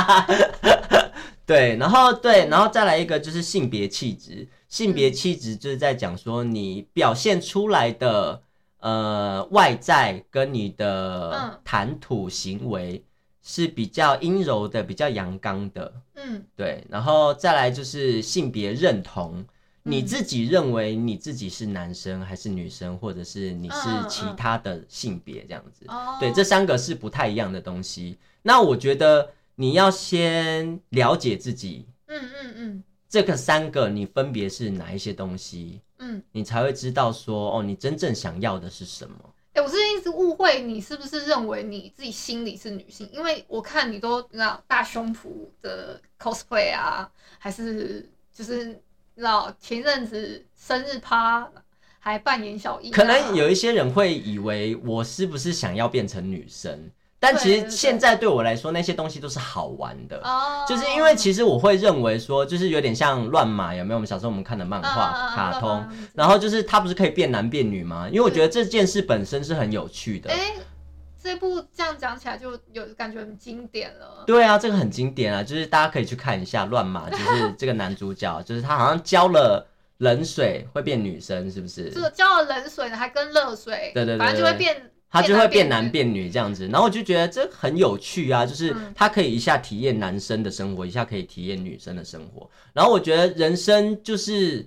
[1.47, 8.43] 对，然后对，然后再来一个就是性别气质，性别气质就是在讲说你表现出来的。
[8.83, 13.05] 呃，外在跟你的谈吐行为
[13.43, 16.83] 是比较阴柔的，比较阳刚的，嗯，对。
[16.89, 19.45] 然后再来就是性别认同，
[19.83, 25.87] 你自己认为你自己是男生还是女生，或者是你是其他的性别这样子。
[26.19, 28.19] 对，这三个是不太一样的东西。
[28.43, 35.81] 那我觉得你要先了解自己，嗯嗯嗯，这个三个你分别是哪一些东西？
[35.99, 39.17] 嗯，你才会知道说哦，你真正想要的是什么？
[39.53, 43.09] 哎、欸，我是一直误会你，是不是认为你自己心里是女性？
[43.13, 45.29] 因为我看你都知道大胸脯
[45.61, 48.81] 的 cosplay 啊，还是就是
[49.21, 51.47] 知道前阵子生日趴
[51.99, 56.91] 还扮演小可能有一些人会以为我是不是想要变成女生？
[57.19, 60.23] 但其实现在对我来说，那些东西都是好玩的，
[60.67, 63.99] 就是因为其实我会认为说，就是有点像乱码，有没有？
[63.99, 68.09] 我们小时候我们看的漫画、卡通，然后就是它不是可以变男变女吗？
[68.09, 70.31] 因为我觉得这件事本身是很有趣的。
[70.31, 70.55] 哎，
[71.23, 74.25] 这部这样讲起来就有感觉很经典了。
[74.27, 79.67] 对啊，这个很经典啊，就是大家可以去看一下乱马， 就是这个男主角，就是他好像浇了
[79.99, 81.91] 冷水会变女生，是不是？
[81.91, 84.91] 这个浇了冷水呢，还跟热水，对对对，反正就会变。
[85.13, 92.49] 他就会变男变女这样子，然后我就觉得这很有趣啊，就是他可以一下体验男生的生活，一下可以体验女生的生活。
[92.73, 94.65] 然后我觉得人生就是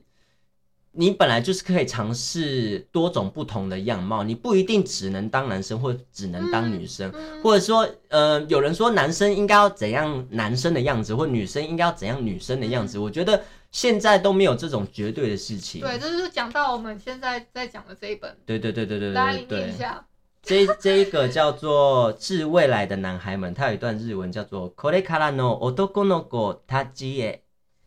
[0.92, 12.98] 你本来就是可以尝试多种不同的样貌，你不一定只能当男生或只能当女生，或者说，呃，有人说男生应该要怎样男生的样子，或女生应该要怎样女生的样子。
[12.98, 13.40] 我觉得
[13.70, 15.80] 现在都没有这种绝对的事情。
[15.82, 18.36] 对，这就是讲到我们现在在讲的这一本。
[18.44, 20.04] 对对对对对对，大家念一下。
[20.42, 27.40] 这这一个叫做《致未来的男孩们》，他有一段日文叫做“これからの男の子たちへ”，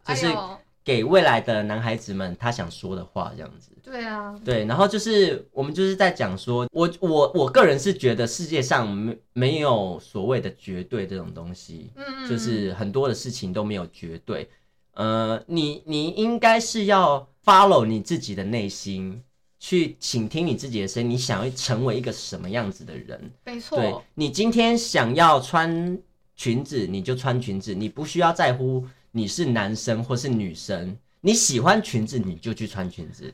[0.05, 0.27] 就是
[0.86, 3.72] 给未来的男孩子们他想说的话，这样子。
[3.82, 14.48] 对啊，对，然后就是我们就是在讲说，我我我个人是觉得世界上没没有所谓的绝对这种东西，嗯，就是很多的事情都没有绝对，
[14.94, 19.22] 呃，你你应该是要 follow 你自己的内心。
[19.58, 23.18] 去倾听你自己的声音，你想要成为一个什么样子的人？
[23.46, 25.98] 没错，对，你今天想要穿
[26.36, 28.84] 裙子，你就穿裙子，你不需要在乎
[29.16, 30.96] 你是男生或是女生。
[31.20, 33.32] 你喜欢裙子，你就去穿裙子。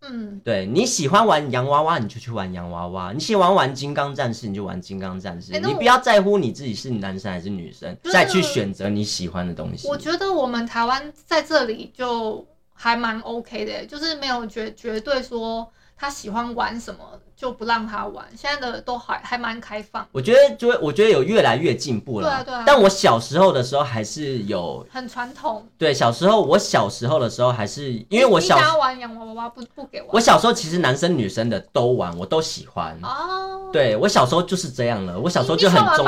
[0.00, 3.12] 嗯，对，你喜欢玩洋娃娃，你就去玩洋娃娃。
[3.12, 5.52] 你喜欢玩金刚战士，你就玩金刚战士。
[5.52, 9.86] 欸，你不要在乎你自己是男生还是女生，再去选择你喜欢的东西。
[9.86, 12.46] 我觉得我们台湾在这里就。
[12.80, 20.04] 还蛮 OK 的，就是没有绝绝对说他喜欢玩什么就不让他玩，现在的都还还蛮开放。
[20.10, 22.28] 我觉得就我觉得有越来越进步了。
[22.28, 22.64] 对啊对啊。
[22.66, 25.64] 但我小时候的时候还是有很传统。
[25.78, 30.08] 对，小时候我小时候的时候还是因为我小时候玩洋娃娃不不给玩。
[30.10, 32.98] 我小时候其实男生女生的都玩，我都喜欢。
[33.04, 33.70] 哦。
[33.72, 36.04] 对，我小时候就是这样了，我小时候就很中。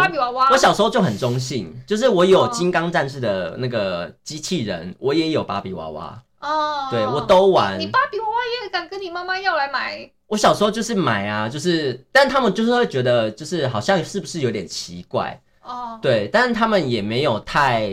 [0.50, 6.20] 我小时候就很中性，就是我有金刚战士的那个机器人，我也有芭比娃娃。
[6.40, 7.78] 哦，对我都玩。
[7.78, 10.10] 你芭比娃娃也敢跟你妈妈要来买？
[10.30, 15.98] 我小时候就是买啊，就是，但他们就是会觉得，就是好像是不是有点奇怪哦？
[16.00, 17.90] 对，但是他们也没有太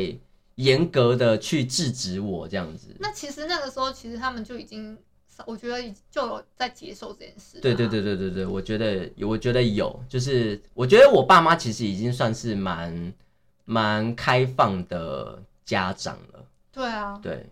[0.56, 2.96] 严格的去制止我这样子。
[3.00, 4.98] 那其实那个时候，其实他们就已经，
[5.46, 7.60] 我觉得就有在接受这件事。
[7.60, 13.14] 对对对对对对，我觉得，我觉得有，就是我觉得我爸妈其实已经算是蛮
[13.66, 15.44] 蛮开放的。
[15.68, 16.46] 家长了。
[16.72, 17.46] 对啊，对。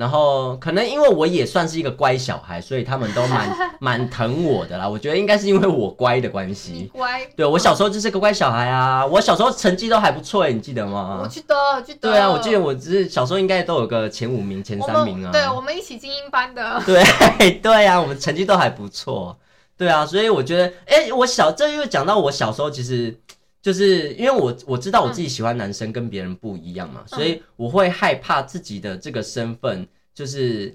[0.00, 4.88] 然后可能因为我也算是一个乖小孩，所以他们都蛮 蛮疼我的啦。
[4.88, 6.90] 我觉得应该是因为我乖的关系。
[6.90, 7.20] 乖。
[7.36, 11.20] 对，我小时候就是个乖小孩啊，我小时候成绩都还不错诶，你记得吗？
[11.22, 12.10] 我记得，记得。
[12.10, 15.30] 对啊，我记得我只是小时候应该都有个前五名、前三名啊。
[15.30, 16.80] 对，我们一起精英班的。
[16.86, 19.36] 对对啊，我们成绩都还不错。
[19.76, 23.14] 对啊，所以我觉得，哎，我小这又讲到我小时候，其实。
[23.62, 30.74] 就是因为我我知道我自己喜欢男生跟别人不一样嘛，嗯、所以我会害怕自己的这个身份就是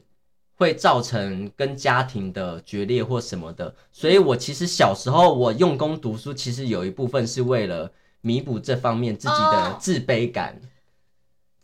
[0.55, 10.67] 会造成跟家庭的决裂或什么的，所以我其实小时候我用功读书，其实有一部分是为了弥补这方面自己的自卑感，哦、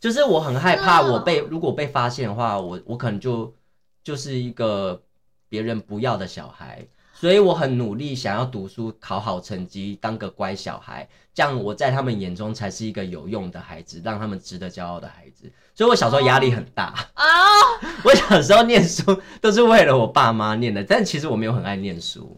[0.00, 3.54] 就是我很害怕我被如果被发现的话，我我可能就
[4.02, 5.00] 就是一个
[5.48, 6.84] 别人不要的小孩。
[7.22, 15.48] 所以我很努力，想要读书，考好成绩，当个乖小孩，这样我在他们眼中才是一个有用的孩子，让他们值得骄傲的孩子。
[15.72, 17.24] 所以我小时候压力很大啊！
[18.02, 22.36] 我小时候念书都是为了我爸妈念的，但其实我没有很爱念书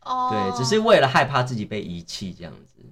[0.00, 2.82] 哦，对，只是为了害怕自己被遗弃这样子。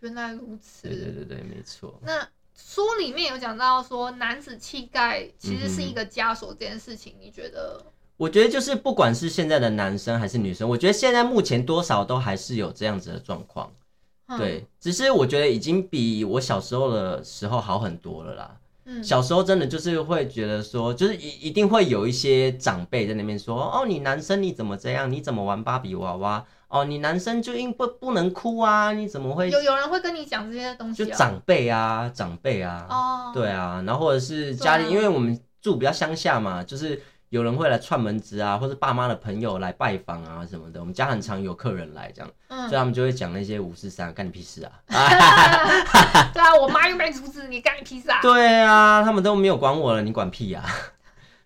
[0.00, 2.00] 原来如此，对对对对，没错。
[2.00, 7.84] 那书里面有讲到说，男子气概其实是一个枷锁，这件事情，嗯、你觉得？
[8.16, 13.70] 我觉得就是不管是现在的男生还是女生，我觉得现在目前多少都还是有这样子的状况，
[14.28, 18.56] 嗯、对，只是我觉得已经比我小时候的时候好很多了啦。
[18.86, 25.10] 嗯，小时候真的就是会觉得说，就是一一定会有一些长辈在那边说，哦，你男生你怎么这样？
[25.12, 26.42] 你怎么玩芭比娃娃？
[26.68, 28.92] 哦，你男生就应不不能哭啊？
[28.92, 29.50] 你怎么会？
[29.50, 31.06] 有有人会跟你讲这些东西、哦？
[31.06, 36.98] 就长辈啊，长辈啊，哦，对啊，然后或者是家里，啊、因为我们住比较乡下嘛，就是。
[37.30, 40.78] 有人会来串门子啊，或者爸妈的朋友来拜访啊什么的。
[40.78, 44.72] 我们家很常有客人来这样，嗯、所以他们就会讲那些五四三，干你屁事啊！
[46.32, 48.20] 对啊，我妈又没阻止你，干你屁事啊！
[48.22, 50.64] 对啊，他们都没有管我了，你管屁啊！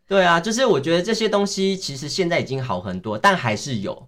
[0.06, 4.06] 对啊，就是我觉得这些东西其实现在已经好很多，但还是有，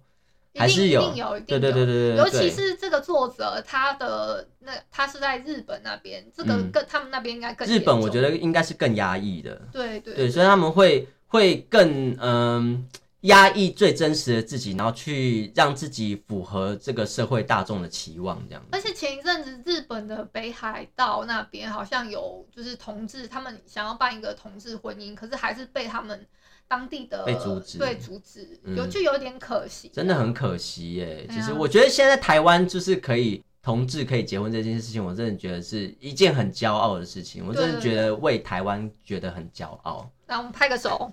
[0.55, 11.07] 还是有，一定有，一定有，对对对对对，尤其是这个作者，他的那他是在日本那边，这个更、嗯、他们那边应该更日本，我觉得应该是更压抑的，对对对，对，所以他们会。
[11.33, 12.87] 会更嗯
[13.21, 18.63] 压抑最真实的自己，然后去让自己符合这个社会大众的期望，这样。
[18.71, 26.23] 而且前一阵子日本的北海道那边好像有就是同志，他们想要办一个同志婚姻，可是还是被他们
[26.67, 31.25] 当地的被阻止，对阻止，有就有点可惜，真的很可惜耶。
[31.31, 40.07] 其实我觉得现在台湾就是可以同志可以结婚这件事情，我真的觉得是一件很骄傲的事情，我真的觉得为台湾觉得很骄傲。
[40.27, 41.11] 那我们拍个手。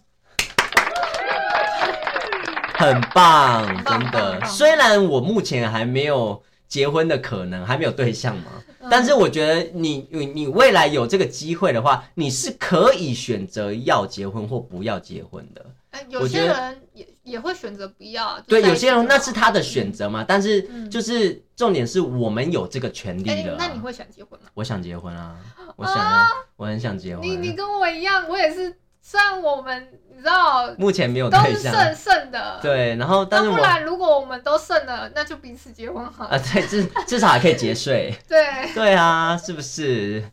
[2.81, 4.43] 很棒，真的。
[4.47, 8.45] 虽然我目前还没有结婚的可能，还没有对象嘛，
[8.81, 15.63] 嗯、但是我觉得你你你未来有这个机会的话，你是可以选择要结婚或不要结婚的。
[15.91, 18.41] 哎、欸，有些人也也会选择不要。
[18.47, 20.23] 对，有些人那是他的选择嘛。
[20.23, 23.57] 嗯、但是就是重点是我们有这个权利的、啊欸。
[23.59, 24.47] 那你会想结婚吗？
[24.55, 25.37] 我想结婚啊，
[25.77, 27.23] 我想我很想结婚。
[27.23, 28.75] 你你跟我一样，我也是。
[29.03, 32.61] 虽然我们你知道，目前没有对象，都是剩剩的。
[32.63, 36.37] 对，然后但是不然如果我们都剩了，那就彼此结婚好了。
[36.37, 38.15] 啊，对，至至少还可以节税。
[38.29, 40.31] 对对啊，是不是？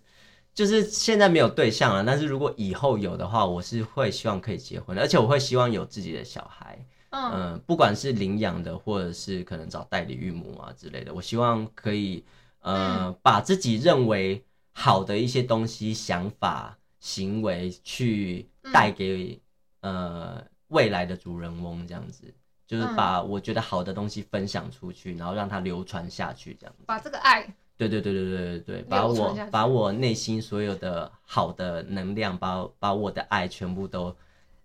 [0.53, 6.77] 就是现在没有对象了，但是如果以后有的话，我是会希望可以结婚的，而且我会希望有自己的小孩。
[7.12, 12.25] 嗯、呃，不管是领养的，或者是可能找代理孕母啊之类的，我希望可以
[12.62, 16.77] 呃，嗯、把自己认为好的一些东西、想法。
[16.99, 19.41] 行为去带给、
[19.82, 22.23] 嗯、呃未来的主人翁，这样子
[22.67, 27.43] 就是把我觉得好的东西分享出去，然后让它流传下去，这样子把这个爱，
[27.77, 34.13] 对对对对对对对，把我把我内心所有的好的能量，把把我的爱全部都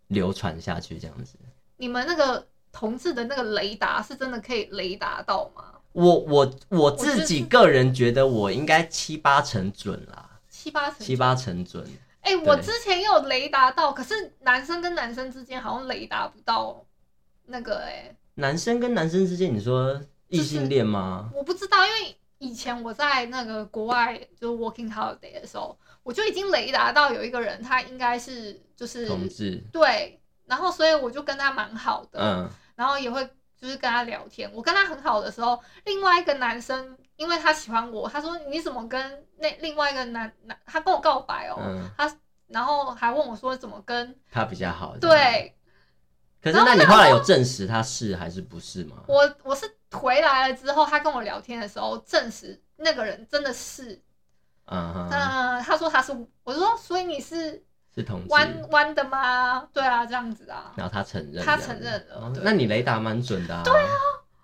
[0.09, 1.39] 流传下去，这样子。
[1.77, 5.67] 你们那个同志的那个雷达是真的可以雷达到吗？
[5.93, 11.87] 我我我自己个人觉得我应该七八成准啦，七八成七八成准。
[12.23, 16.85] 哎、欸，我之前也有雷达到，可是男生跟男生之间好像雷达不到
[17.47, 18.17] 那个哎、欸。
[18.35, 21.31] 男生跟男生之间，你说异性恋吗？
[21.35, 29.61] 我不知道，因为以前我在那个国外就是 working holiday 的时候，我就已经雷达到有一个人，他应该是就是同志。
[29.73, 33.29] 对，然后所以我就跟他蛮好的，嗯，然后也会
[33.61, 34.49] 就是跟他聊天。
[34.55, 36.97] 我跟他很好的时候，另外一个男生。
[37.23, 42.13] 因为他喜欢我，他说，你怎么跟那另外一个男男，他跟我告白哦，嗯、他
[42.49, 45.55] 然后还问我说怎么跟他比较好，对。
[46.43, 48.97] 可是那你后来有证实他是还是不是吗？
[49.07, 54.03] 我我是回来了之后，他跟我聊天的时候证实那个人真的是，
[54.65, 56.13] 嗯哼，那他说他是，
[56.43, 57.63] 我就说所以你是
[57.95, 59.69] 是同志弯弯的吗？
[59.73, 60.73] 对啊，这样子啊。
[60.75, 62.17] 然后他承认，他承认了。
[62.17, 63.63] 哦、那你雷达蛮准的啊。
[63.65, 63.95] 对啊，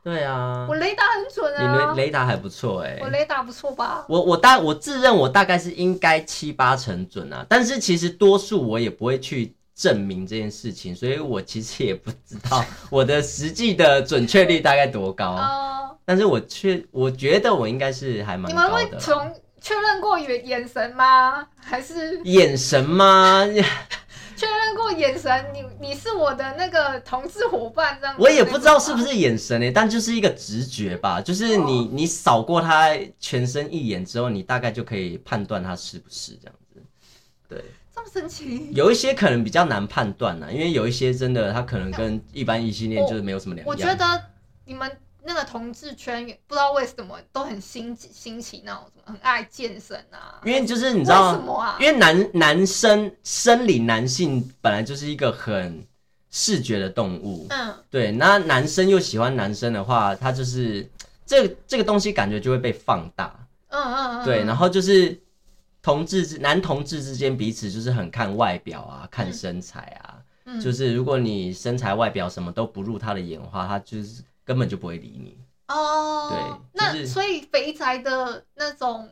[0.02, 1.94] 对啊，我雷达很准啊。
[1.94, 3.00] 你雷雷达还不错哎、欸。
[3.02, 4.04] 我雷达不错吧？
[4.08, 15.32] 我我大我自认我大概是应该七八成准啊，但是其实多数我也不会去证明这件事情，所以我其实也不知道 我的实际的准确率大概多高。
[15.32, 15.96] 哦。
[16.04, 18.66] 但是我却我觉得我应该是还蛮高的。
[18.66, 19.14] 你们会从
[19.60, 21.46] 确认过眼眼神吗？
[21.60, 23.44] 还是眼神吗？
[24.38, 28.14] 确认过眼神，你你是我的那个同志伙伴，这样。
[28.16, 36.80] 我也不知道是不是眼神诶、欸，但就是一个直觉吧，就是你、哦、你扫过他全身一眼之后，你大概就可以判断他是不是这样子。
[37.48, 38.70] 对，这么神奇。
[38.72, 43.68] 有一些可能比较难判断呢，因为有一些真的他可能跟一般异性恋就是没有什么两样。
[43.68, 44.22] 我觉得
[44.64, 44.88] 你们。
[45.28, 51.76] 那个同志圈不知道为什么都很新奇新奇那种什么很爱健身啊，因为就是你知道为什么啊？
[51.78, 55.86] 因为男男生生理男性本来就是一个很
[56.30, 60.88] 视觉的动物，嗯，对，那男生又喜欢男生的话，他就是
[61.26, 65.14] 这个这个东西感觉就会被放大，嗯嗯嗯，对，然后就是
[65.82, 70.16] 同志之男同志之间彼此就是很看外表啊，看身材啊，
[70.46, 74.22] 嗯，就是如果你身材外表什么都不入他的眼的话，他就是。
[74.48, 75.36] 根本就不会理你
[75.68, 76.58] 哦。
[76.72, 79.06] 对，就是、那所以肥宅的那种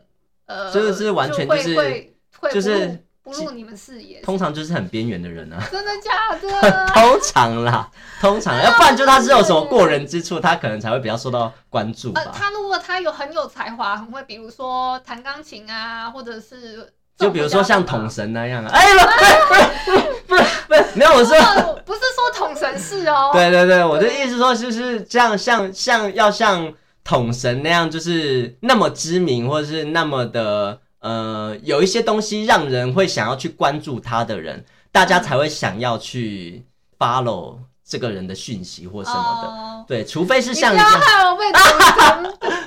[0.46, 5.62] 呃，这个是完全就是会会会就是不入你们视野，通常就是很边缘的人啊。
[5.70, 6.86] 真的假的？
[6.94, 12.22] 通常啦，通常，要不然就他是有什么过人之处，他可能才会比较受到关注吧。
[12.24, 16.90] 呃、他如果他有很有才华，很会，比如说弹钢琴啊，或者是。
[17.16, 21.36] 就比如说像统神那样啊，哎呦，不是不是不是，没有我说
[21.84, 36.66] 不是说统神是哦，对对对，我的意思说就是像像像要像统神那样，就是那么知名或者是那么的呃，有一些东西让人会想要去关注他的人，大家才会想要去
[36.98, 37.58] follow。
[37.88, 41.00] 这个人的讯息或什么的，oh, 对，除非是像你这样，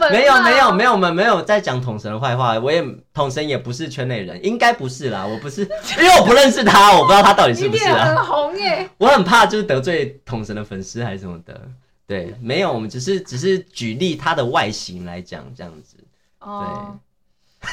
[0.10, 2.82] 没有没有没有，我们没有在讲统神的坏话，我也
[3.14, 5.64] 统神也不是圈内人，应该不是啦，我不是，
[6.00, 8.06] 因为我不认识他，我不知道他到底是不是啊。
[8.06, 11.62] 很红耶，我很怕就是得罪统神的粉丝还是什么的，
[12.08, 15.98] 对，没有，我们只是只是举例他的外形来讲这样子，
[16.40, 17.70] 对，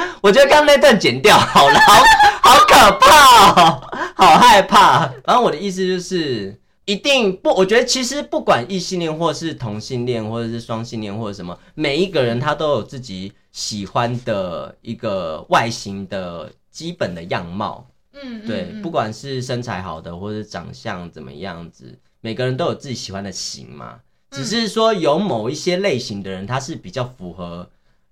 [0.22, 2.02] 我觉得刚刚那段剪掉好了，好
[2.50, 3.82] 好可怕哦。
[4.14, 24.00] 好害怕，然后我的意思就是，一定不，我觉得其实不管异性恋，或是同性恋，或者是双性恋，或者什么，每一个人他都有自己喜欢的一个外形的基本的样貌，嗯，对，不管是身材好的，或者是长相怎么样子，每个人都有自己喜欢的型嘛，
[24.32, 27.70] 只是说有某一些类型的人，他是比较符合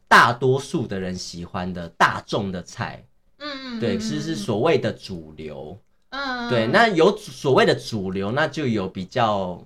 [0.09, 3.05] 大多数的人喜欢的大众的菜，
[3.39, 5.79] 嗯嗯，对，是是所谓的主流。
[6.11, 9.61] 嗯，对，那有所谓的主流，那就有比较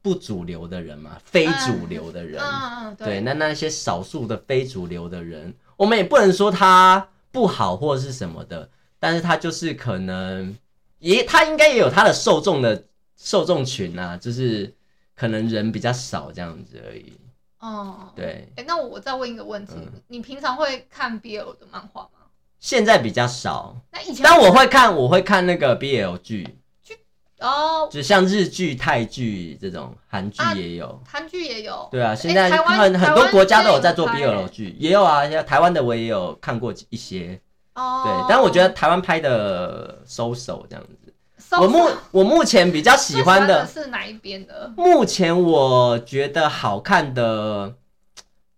[0.00, 2.42] 不主流的人嘛，非主流的人。
[2.42, 10.56] 嗯，对，对，那那些少数的非主流的人，我们也不能说他不好或者是什么的，但是他就是可能
[10.98, 12.84] 也他应该也有他的受众的
[13.16, 14.74] 受众群啊，就是
[15.14, 17.12] 可能人比较少这样子而已。
[17.66, 18.48] 哦，对。
[18.56, 22.10] 哎，那我再问一个问题，嗯，你平常会看 BL 的漫画吗？
[22.60, 26.96] 现在比较少，那以前但我会看，我会看那个 BL 剧，剧
[27.40, 37.38] 哦，就像日剧、泰剧这种，韩剧也有，韩剧也有，对啊，现在很很多国家都有在做 BL 剧，也有啊，像台湾的我也有看过一些，
[37.74, 41.05] 哦，对，但我觉得台湾拍的收手这样子，
[41.60, 44.72] 我目我目前比较喜欢的是哪一边的？
[44.76, 47.74] 目前我觉得好看的。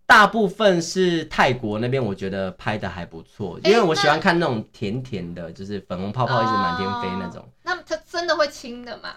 [0.07, 7.47] 大部分是泰国那边，我觉得拍的还不错，因为我喜欢看那种甜甜的，就是粉红泡泡一直满天飞那种。
[7.63, 9.11] 那它真的会亲的吗？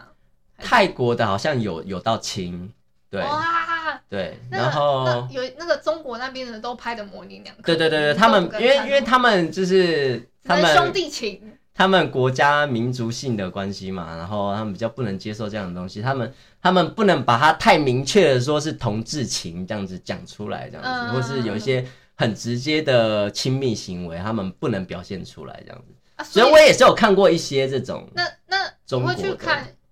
[0.57, 2.69] 泰国的好像有有到亲，
[3.09, 7.61] 对，哇对，然后有那个中国那边的都拍的模棱两可。
[7.63, 11.57] 对对对对，他们因为因为他们就是他们兄弟情。
[11.73, 25.93] 他们国家民族性的关系嘛，然后他们比较不能接受这样的东西，他们他们不能把它太明确的说是同志情这样子讲出来，这样子，嗯、或是有一些很直接的亲密行为，他们不能表现出来这样子。
[26.17, 28.07] 啊、所以，所以我也是有看过一些这种。
[28.13, 29.37] 那那中国的。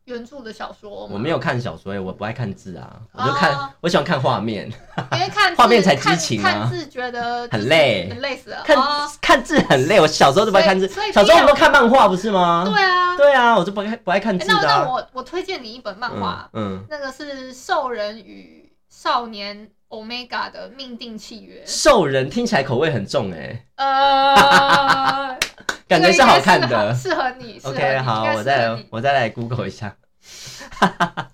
[0.10, 4.68] 原著的小说，我没有看小说，我不爱看字啊，我就看，我喜欢看画面，
[5.14, 6.51] 因为看 画面才激情啊。
[6.51, 8.64] 看字觉得很累，很累死了。
[8.66, 8.78] 看
[9.22, 12.66] 看字很累，我小时候就不爱看字，小时候我们都看漫画不是吗？
[12.66, 14.53] 对啊，对啊，我就不爱不爱看字的。
[14.64, 21.63] 那我我推荐你一本漫画，嗯，那个是《兽人与少年 Omega 的命定契约。
[21.65, 23.65] 兽人听起来口味很重哎。
[23.75, 25.37] 呃，
[25.87, 27.59] 感觉是好看的， 适合你。
[27.63, 29.95] OK，好，我再我再来 Google 一下。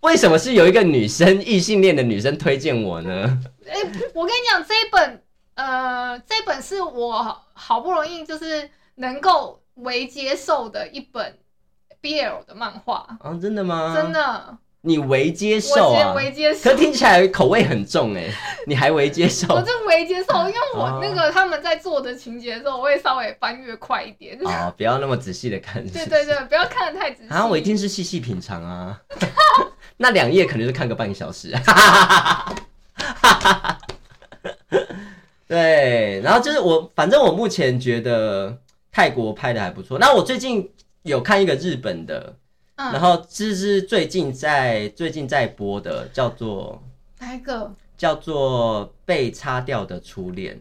[0.00, 3.38] 为什么是有一个女生异性恋的女生推荐我呢？
[3.68, 3.82] 哎、欸，
[4.14, 5.22] 我跟你讲，这一本
[5.54, 11.38] 呃，这本是我好不容易就是能够为接受的一本
[12.00, 13.06] BL 的漫画。
[13.20, 13.94] 啊，真的吗？
[13.94, 14.58] 真的。
[14.84, 16.12] 你为接受啊？
[16.12, 16.70] 为接受。
[16.70, 18.28] 可听起来口味很重哎，
[18.66, 19.46] 你还为接受？
[19.54, 24.36] 我就为接受，因为我那个他们在做的情节的时候，我会稍微翻阅快一点。
[24.44, 25.86] 哦，不要那么仔细的看。
[25.86, 27.28] 对对对，不要看的太仔细。
[27.32, 29.00] 啊，我一定是细细品尝啊。
[29.98, 31.54] 那两页可能是看个半个小时。
[35.46, 38.58] 对，然后就是我，反正我目前觉得
[38.90, 39.98] 泰国拍的还不错。
[40.00, 40.68] 那我最近
[41.02, 42.34] 有看一个日本的。
[42.74, 46.82] 然后这是最近在最近在播的，叫做
[47.20, 47.74] 哪一个？
[47.96, 50.60] 叫做被擦掉的初恋。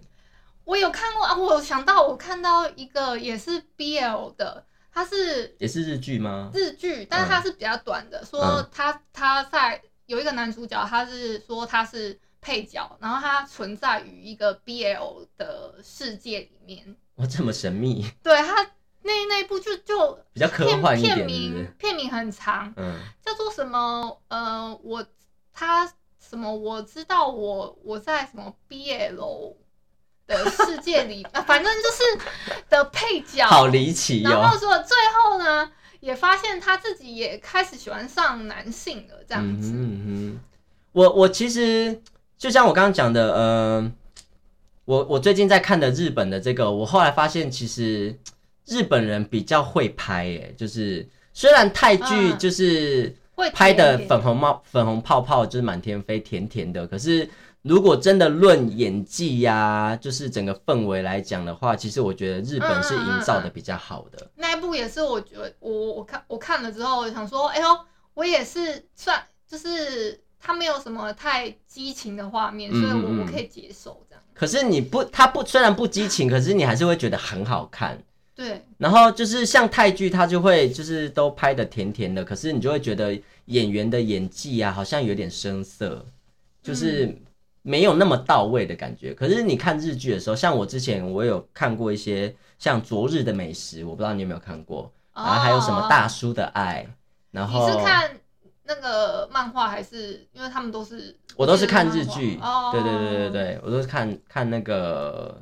[0.66, 6.52] 我有看过啊，我有想到我看到一个也是 BL 的，它是也是日剧吗？
[6.54, 8.20] 日剧，但是它是比较短的。
[8.20, 16.96] 嗯、说他他在有一个男主角，他是说他是配角，然后他存在于一个 BL 的世界里面。
[17.16, 18.06] 哇，这么神秘？
[18.22, 18.68] 对他。
[19.04, 21.36] 那那一部就就比较科幻一点是不是？
[21.36, 24.20] 片名片名很长，嗯，叫做什么？
[24.28, 25.04] 呃，我
[25.54, 25.88] 他
[26.20, 26.54] 什么？
[26.56, 29.56] 我知道我我在什么 BL
[30.28, 32.28] 的世界里，啊， 反正就是
[32.70, 34.30] 的配角，好离奇哦。
[34.30, 39.72] 然后说最后呢，也发现他自己也开始喜欢上男性了，这样子。
[39.74, 40.40] 嗯哼，
[40.92, 42.02] 我我其实
[42.38, 43.92] 就像我刚刚讲的，呃，
[44.86, 48.20] 我我最近在看的日本的这个，我后来发现其实。
[48.66, 53.14] 日本人比较会拍，哎，就是虽然泰剧就是
[53.54, 56.86] 拍的粉红帽、粉红泡泡，就是满天飞，甜甜的。
[56.88, 57.28] 可是
[57.64, 64.30] 如果真的论演技呀、啊，就是整个氛围来讲的话，其实我觉得日本是营造的比较好的。
[64.36, 67.68] 那一部也是，我觉得我我看我看了之后，想说，哎呦，
[68.14, 74.24] 我也是算，就是他没有什么太激情的画面，所以我我可以接受这样。
[74.34, 78.02] 可是你不，他不虽然不激情，可是你还是会觉得很好看。
[78.42, 83.16] 对，然后就是像泰剧，它就会就是都拍的甜甜的，可是你就会觉得
[83.46, 86.04] 演员的演技啊，好像有点生涩，
[86.64, 87.16] 就是
[87.62, 89.12] 没有那么到位的感觉。
[89.12, 96.84] 嗯、可是你看日剧的时候，像我之前我有看过一些像《昨日的美食》，我不知道你有没有看过，然后还有什么《大叔的爱》，
[97.30, 98.10] 然后你是看
[98.64, 100.28] 那个漫画还是？
[100.34, 102.40] 因为他们都是我都是看日剧，
[102.72, 105.40] 对对对对对，我都是看看那个。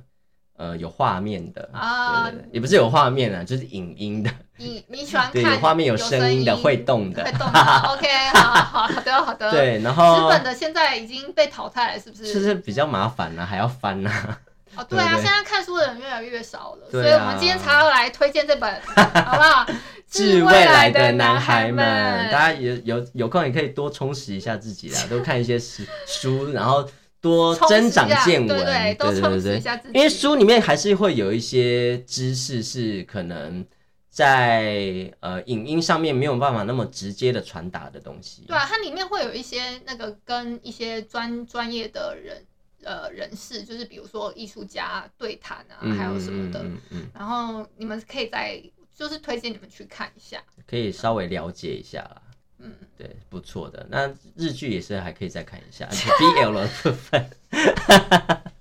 [0.60, 4.30] 呃，有画面的啊，对对对，也不是有画面啊，就是影音的。
[4.58, 7.24] 你你喜欢看对有画面、有声音的、会动的。
[7.24, 7.60] 会动的。
[7.88, 9.50] OK，好好好的好的。
[9.52, 12.34] 对，然后纸本的现在已经被淘汰了，是不是？
[12.34, 14.38] 就是比较麻烦了、啊，还要翻呢、啊。
[14.76, 18.70] 哦，对啊，对对现在看书的人越来越少了，所以我们今天才要来推荐这本，
[19.26, 19.66] 好不好？
[20.12, 26.86] 致未来的男孩们，大家有有有空也可以多充实一下自己啦，多看一些书书，然后。
[27.22, 33.66] 多增长见闻，对对对对，因为书里面还是会有一些知识是可能
[34.10, 38.44] 在呃影音上面没有办法那么直接的传达的东西。
[38.48, 42.46] 对啊，它里面会有一些那个跟一些专专业的人
[42.84, 46.62] 呃人士，就是比如说艺术家对谈啊，嗯、还有什么的。
[46.64, 48.62] 嗯，嗯，然后你们可以在
[48.96, 52.22] 就是推荐你们去看一下，可以稍微了解一下啦。
[52.60, 53.86] 嗯，对，不错的。
[53.90, 57.30] 那日剧也是还可以再看一下， BL 的部分。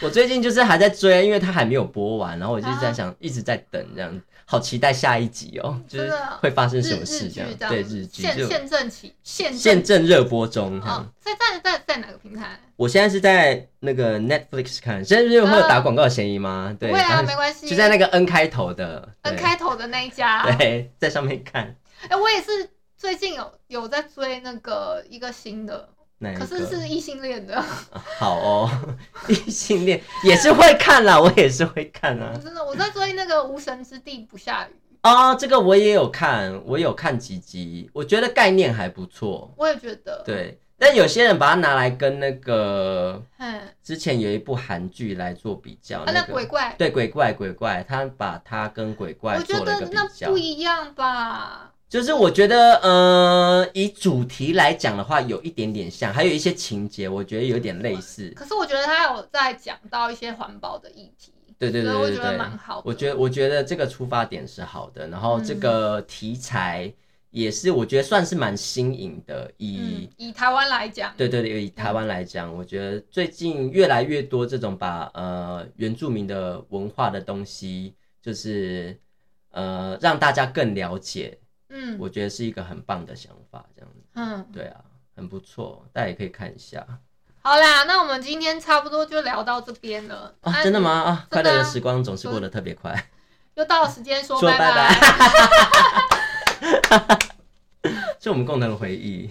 [0.00, 6.10] 我最近就是还在追，因为它还没有播完，然后我就在想，一直在等，这样好期待下一集哦，就是
[6.40, 7.48] 会发生什么事这样。
[7.68, 10.80] 对，日剧现现正起现现正热播中。
[10.80, 12.58] 哈，在在在在哪个平台？
[12.74, 16.76] 我现在是在那个 Netflix 看，现在是会有打广告的嫌疑吗？
[16.80, 17.68] 对，不会啊，没关系。
[17.68, 20.44] 就在那个 N 开头的，N 开头的那一家。
[20.58, 21.76] 对，在上面看。
[22.08, 22.68] 哎，我也是。
[23.02, 25.88] 最近有有在追那个一个新的，
[26.38, 27.60] 可是是异性恋的。
[28.16, 28.70] 好哦，
[29.26, 32.32] 异性恋也是会看啦，我也是会看啊。
[32.40, 39.52] 真的，我在追那个《无神之地不下雨》啊，这个我也有看，我有看几集，我觉得概念还不错。
[39.56, 40.22] 我也觉得。
[40.24, 43.20] 对，但有些人把它拿来跟那个，
[43.82, 51.71] 之前有一部韩剧来做比较，那鬼怪，对鬼怪鬼怪，他把它跟鬼怪做了一个比较，我觉得那不一样吧。
[51.92, 58.30] 就是我觉得，呃，以主题来讲的话，有一点点像，还有一些情节，我觉得有点类似。
[58.30, 62.82] 可是我觉得他有在讲到一些环保的议题，对对对对，我觉得蛮好的。
[62.86, 66.90] 我觉得我觉得这个出发点是好的，然后这个题材
[67.28, 69.52] 也是我觉得算是蛮新颖的。
[69.58, 78.98] 以、嗯、以台湾来讲，对对对，以台湾来讲，我觉得最近越来越多这种把呃原住民的文化的东西，就是
[79.50, 81.38] 呃让大家更了解。
[81.74, 84.00] 嗯，我觉得是一个很棒的想法，这样子。
[84.14, 84.84] 嗯，对啊，
[85.16, 86.86] 很不错，大家也可以看一下。
[87.40, 90.34] 好啦，那我们今天差不多就聊到这边了。
[90.42, 90.90] 啊，真的吗？
[90.90, 93.08] 啊，快乐的时光总是过得特别快。
[93.54, 94.94] 又到了时间说拜拜。
[98.20, 99.30] 是我们共同的回忆。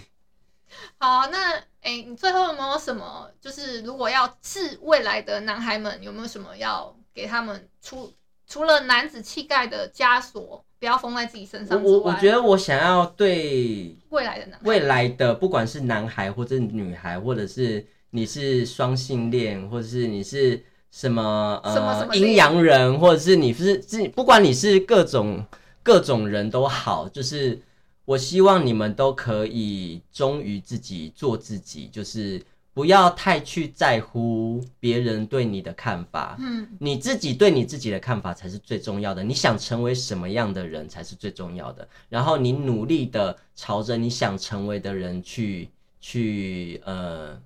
[1.00, 3.30] 好，那哎、欸，你最后有没有什么？
[3.40, 8.14] 就是如果要是未来的男孩们，有没有什么要给他们除
[8.48, 10.66] 除了男子气概的枷锁？
[10.82, 11.82] 不要封在自己身上。
[11.84, 20.60] 我我觉得我想要对未来的男未来的不管是男孩或者女孩，或者是你是双性恋，或者是你是
[20.90, 25.46] 什么呃阴阳人，或者是你是是不管你是各种
[25.84, 27.62] 各种人都好，就是
[28.06, 32.42] 我希望你们都可以忠于自己，做自己，就是。
[32.82, 39.24] 不要太去在乎别人对你的看法，嗯，你自己对你自己的看法才是最重要的。
[39.24, 45.70] 你想成为什么样的人才是最重要的，然后你努力的朝着你想成为的人去
[46.00, 47.40] 去呃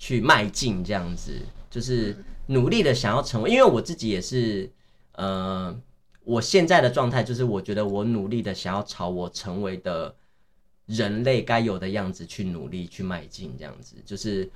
[0.00, 1.30] 去迈进，这样子
[1.70, 3.50] 就是努力的想要成为。
[3.50, 4.68] 因为我自己也是，
[5.12, 5.72] 呃，
[6.24, 10.12] 我现在的状态就是我觉得我努力的想要朝我成为的。
[10.86, 14.48] 人类该有的样子去努力去迈进，这样子就是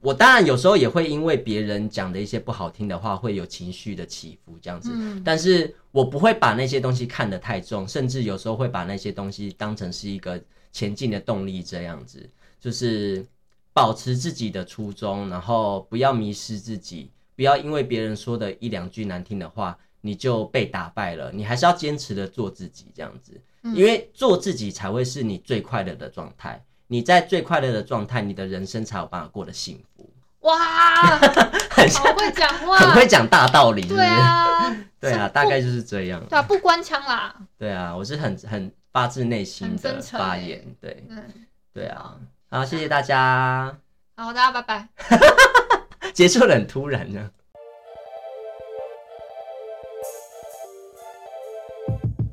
[0.00, 0.12] 我。
[0.12, 4.90] 当然有时候也会因为别人讲的一些不好听的话，会有情绪的起伏，这样子。
[5.24, 10.40] 但是我不会把那些东西看得太重，甚至有时候会把那些东西当成是一个
[10.72, 13.26] 前进的动力，这样子就是
[13.74, 21.30] 保持自己的初衷，然后不要迷失自己，不要因为别人说的一两句难听的话，你就被打败了。
[21.32, 23.38] 你还是要坚持的做自己，这样子。
[23.62, 30.08] 因为做自己才会是你最快乐的状态，你在最快乐的状态，你的人生才有办法过得幸福。
[30.40, 30.56] 哇，
[31.68, 33.94] 很像会讲话，很会讲大道理是是？
[33.96, 36.24] 对啊，对啊，大概就是这样。
[36.28, 37.34] 对啊，不官腔啦。
[37.58, 40.64] 对啊，我是很很发自内心的发言。
[40.80, 41.04] 对，
[41.74, 42.14] 对啊，
[42.50, 43.76] 好，谢谢大家。
[44.16, 44.88] 好，大家拜拜。
[46.14, 47.30] 结束得很突然呢。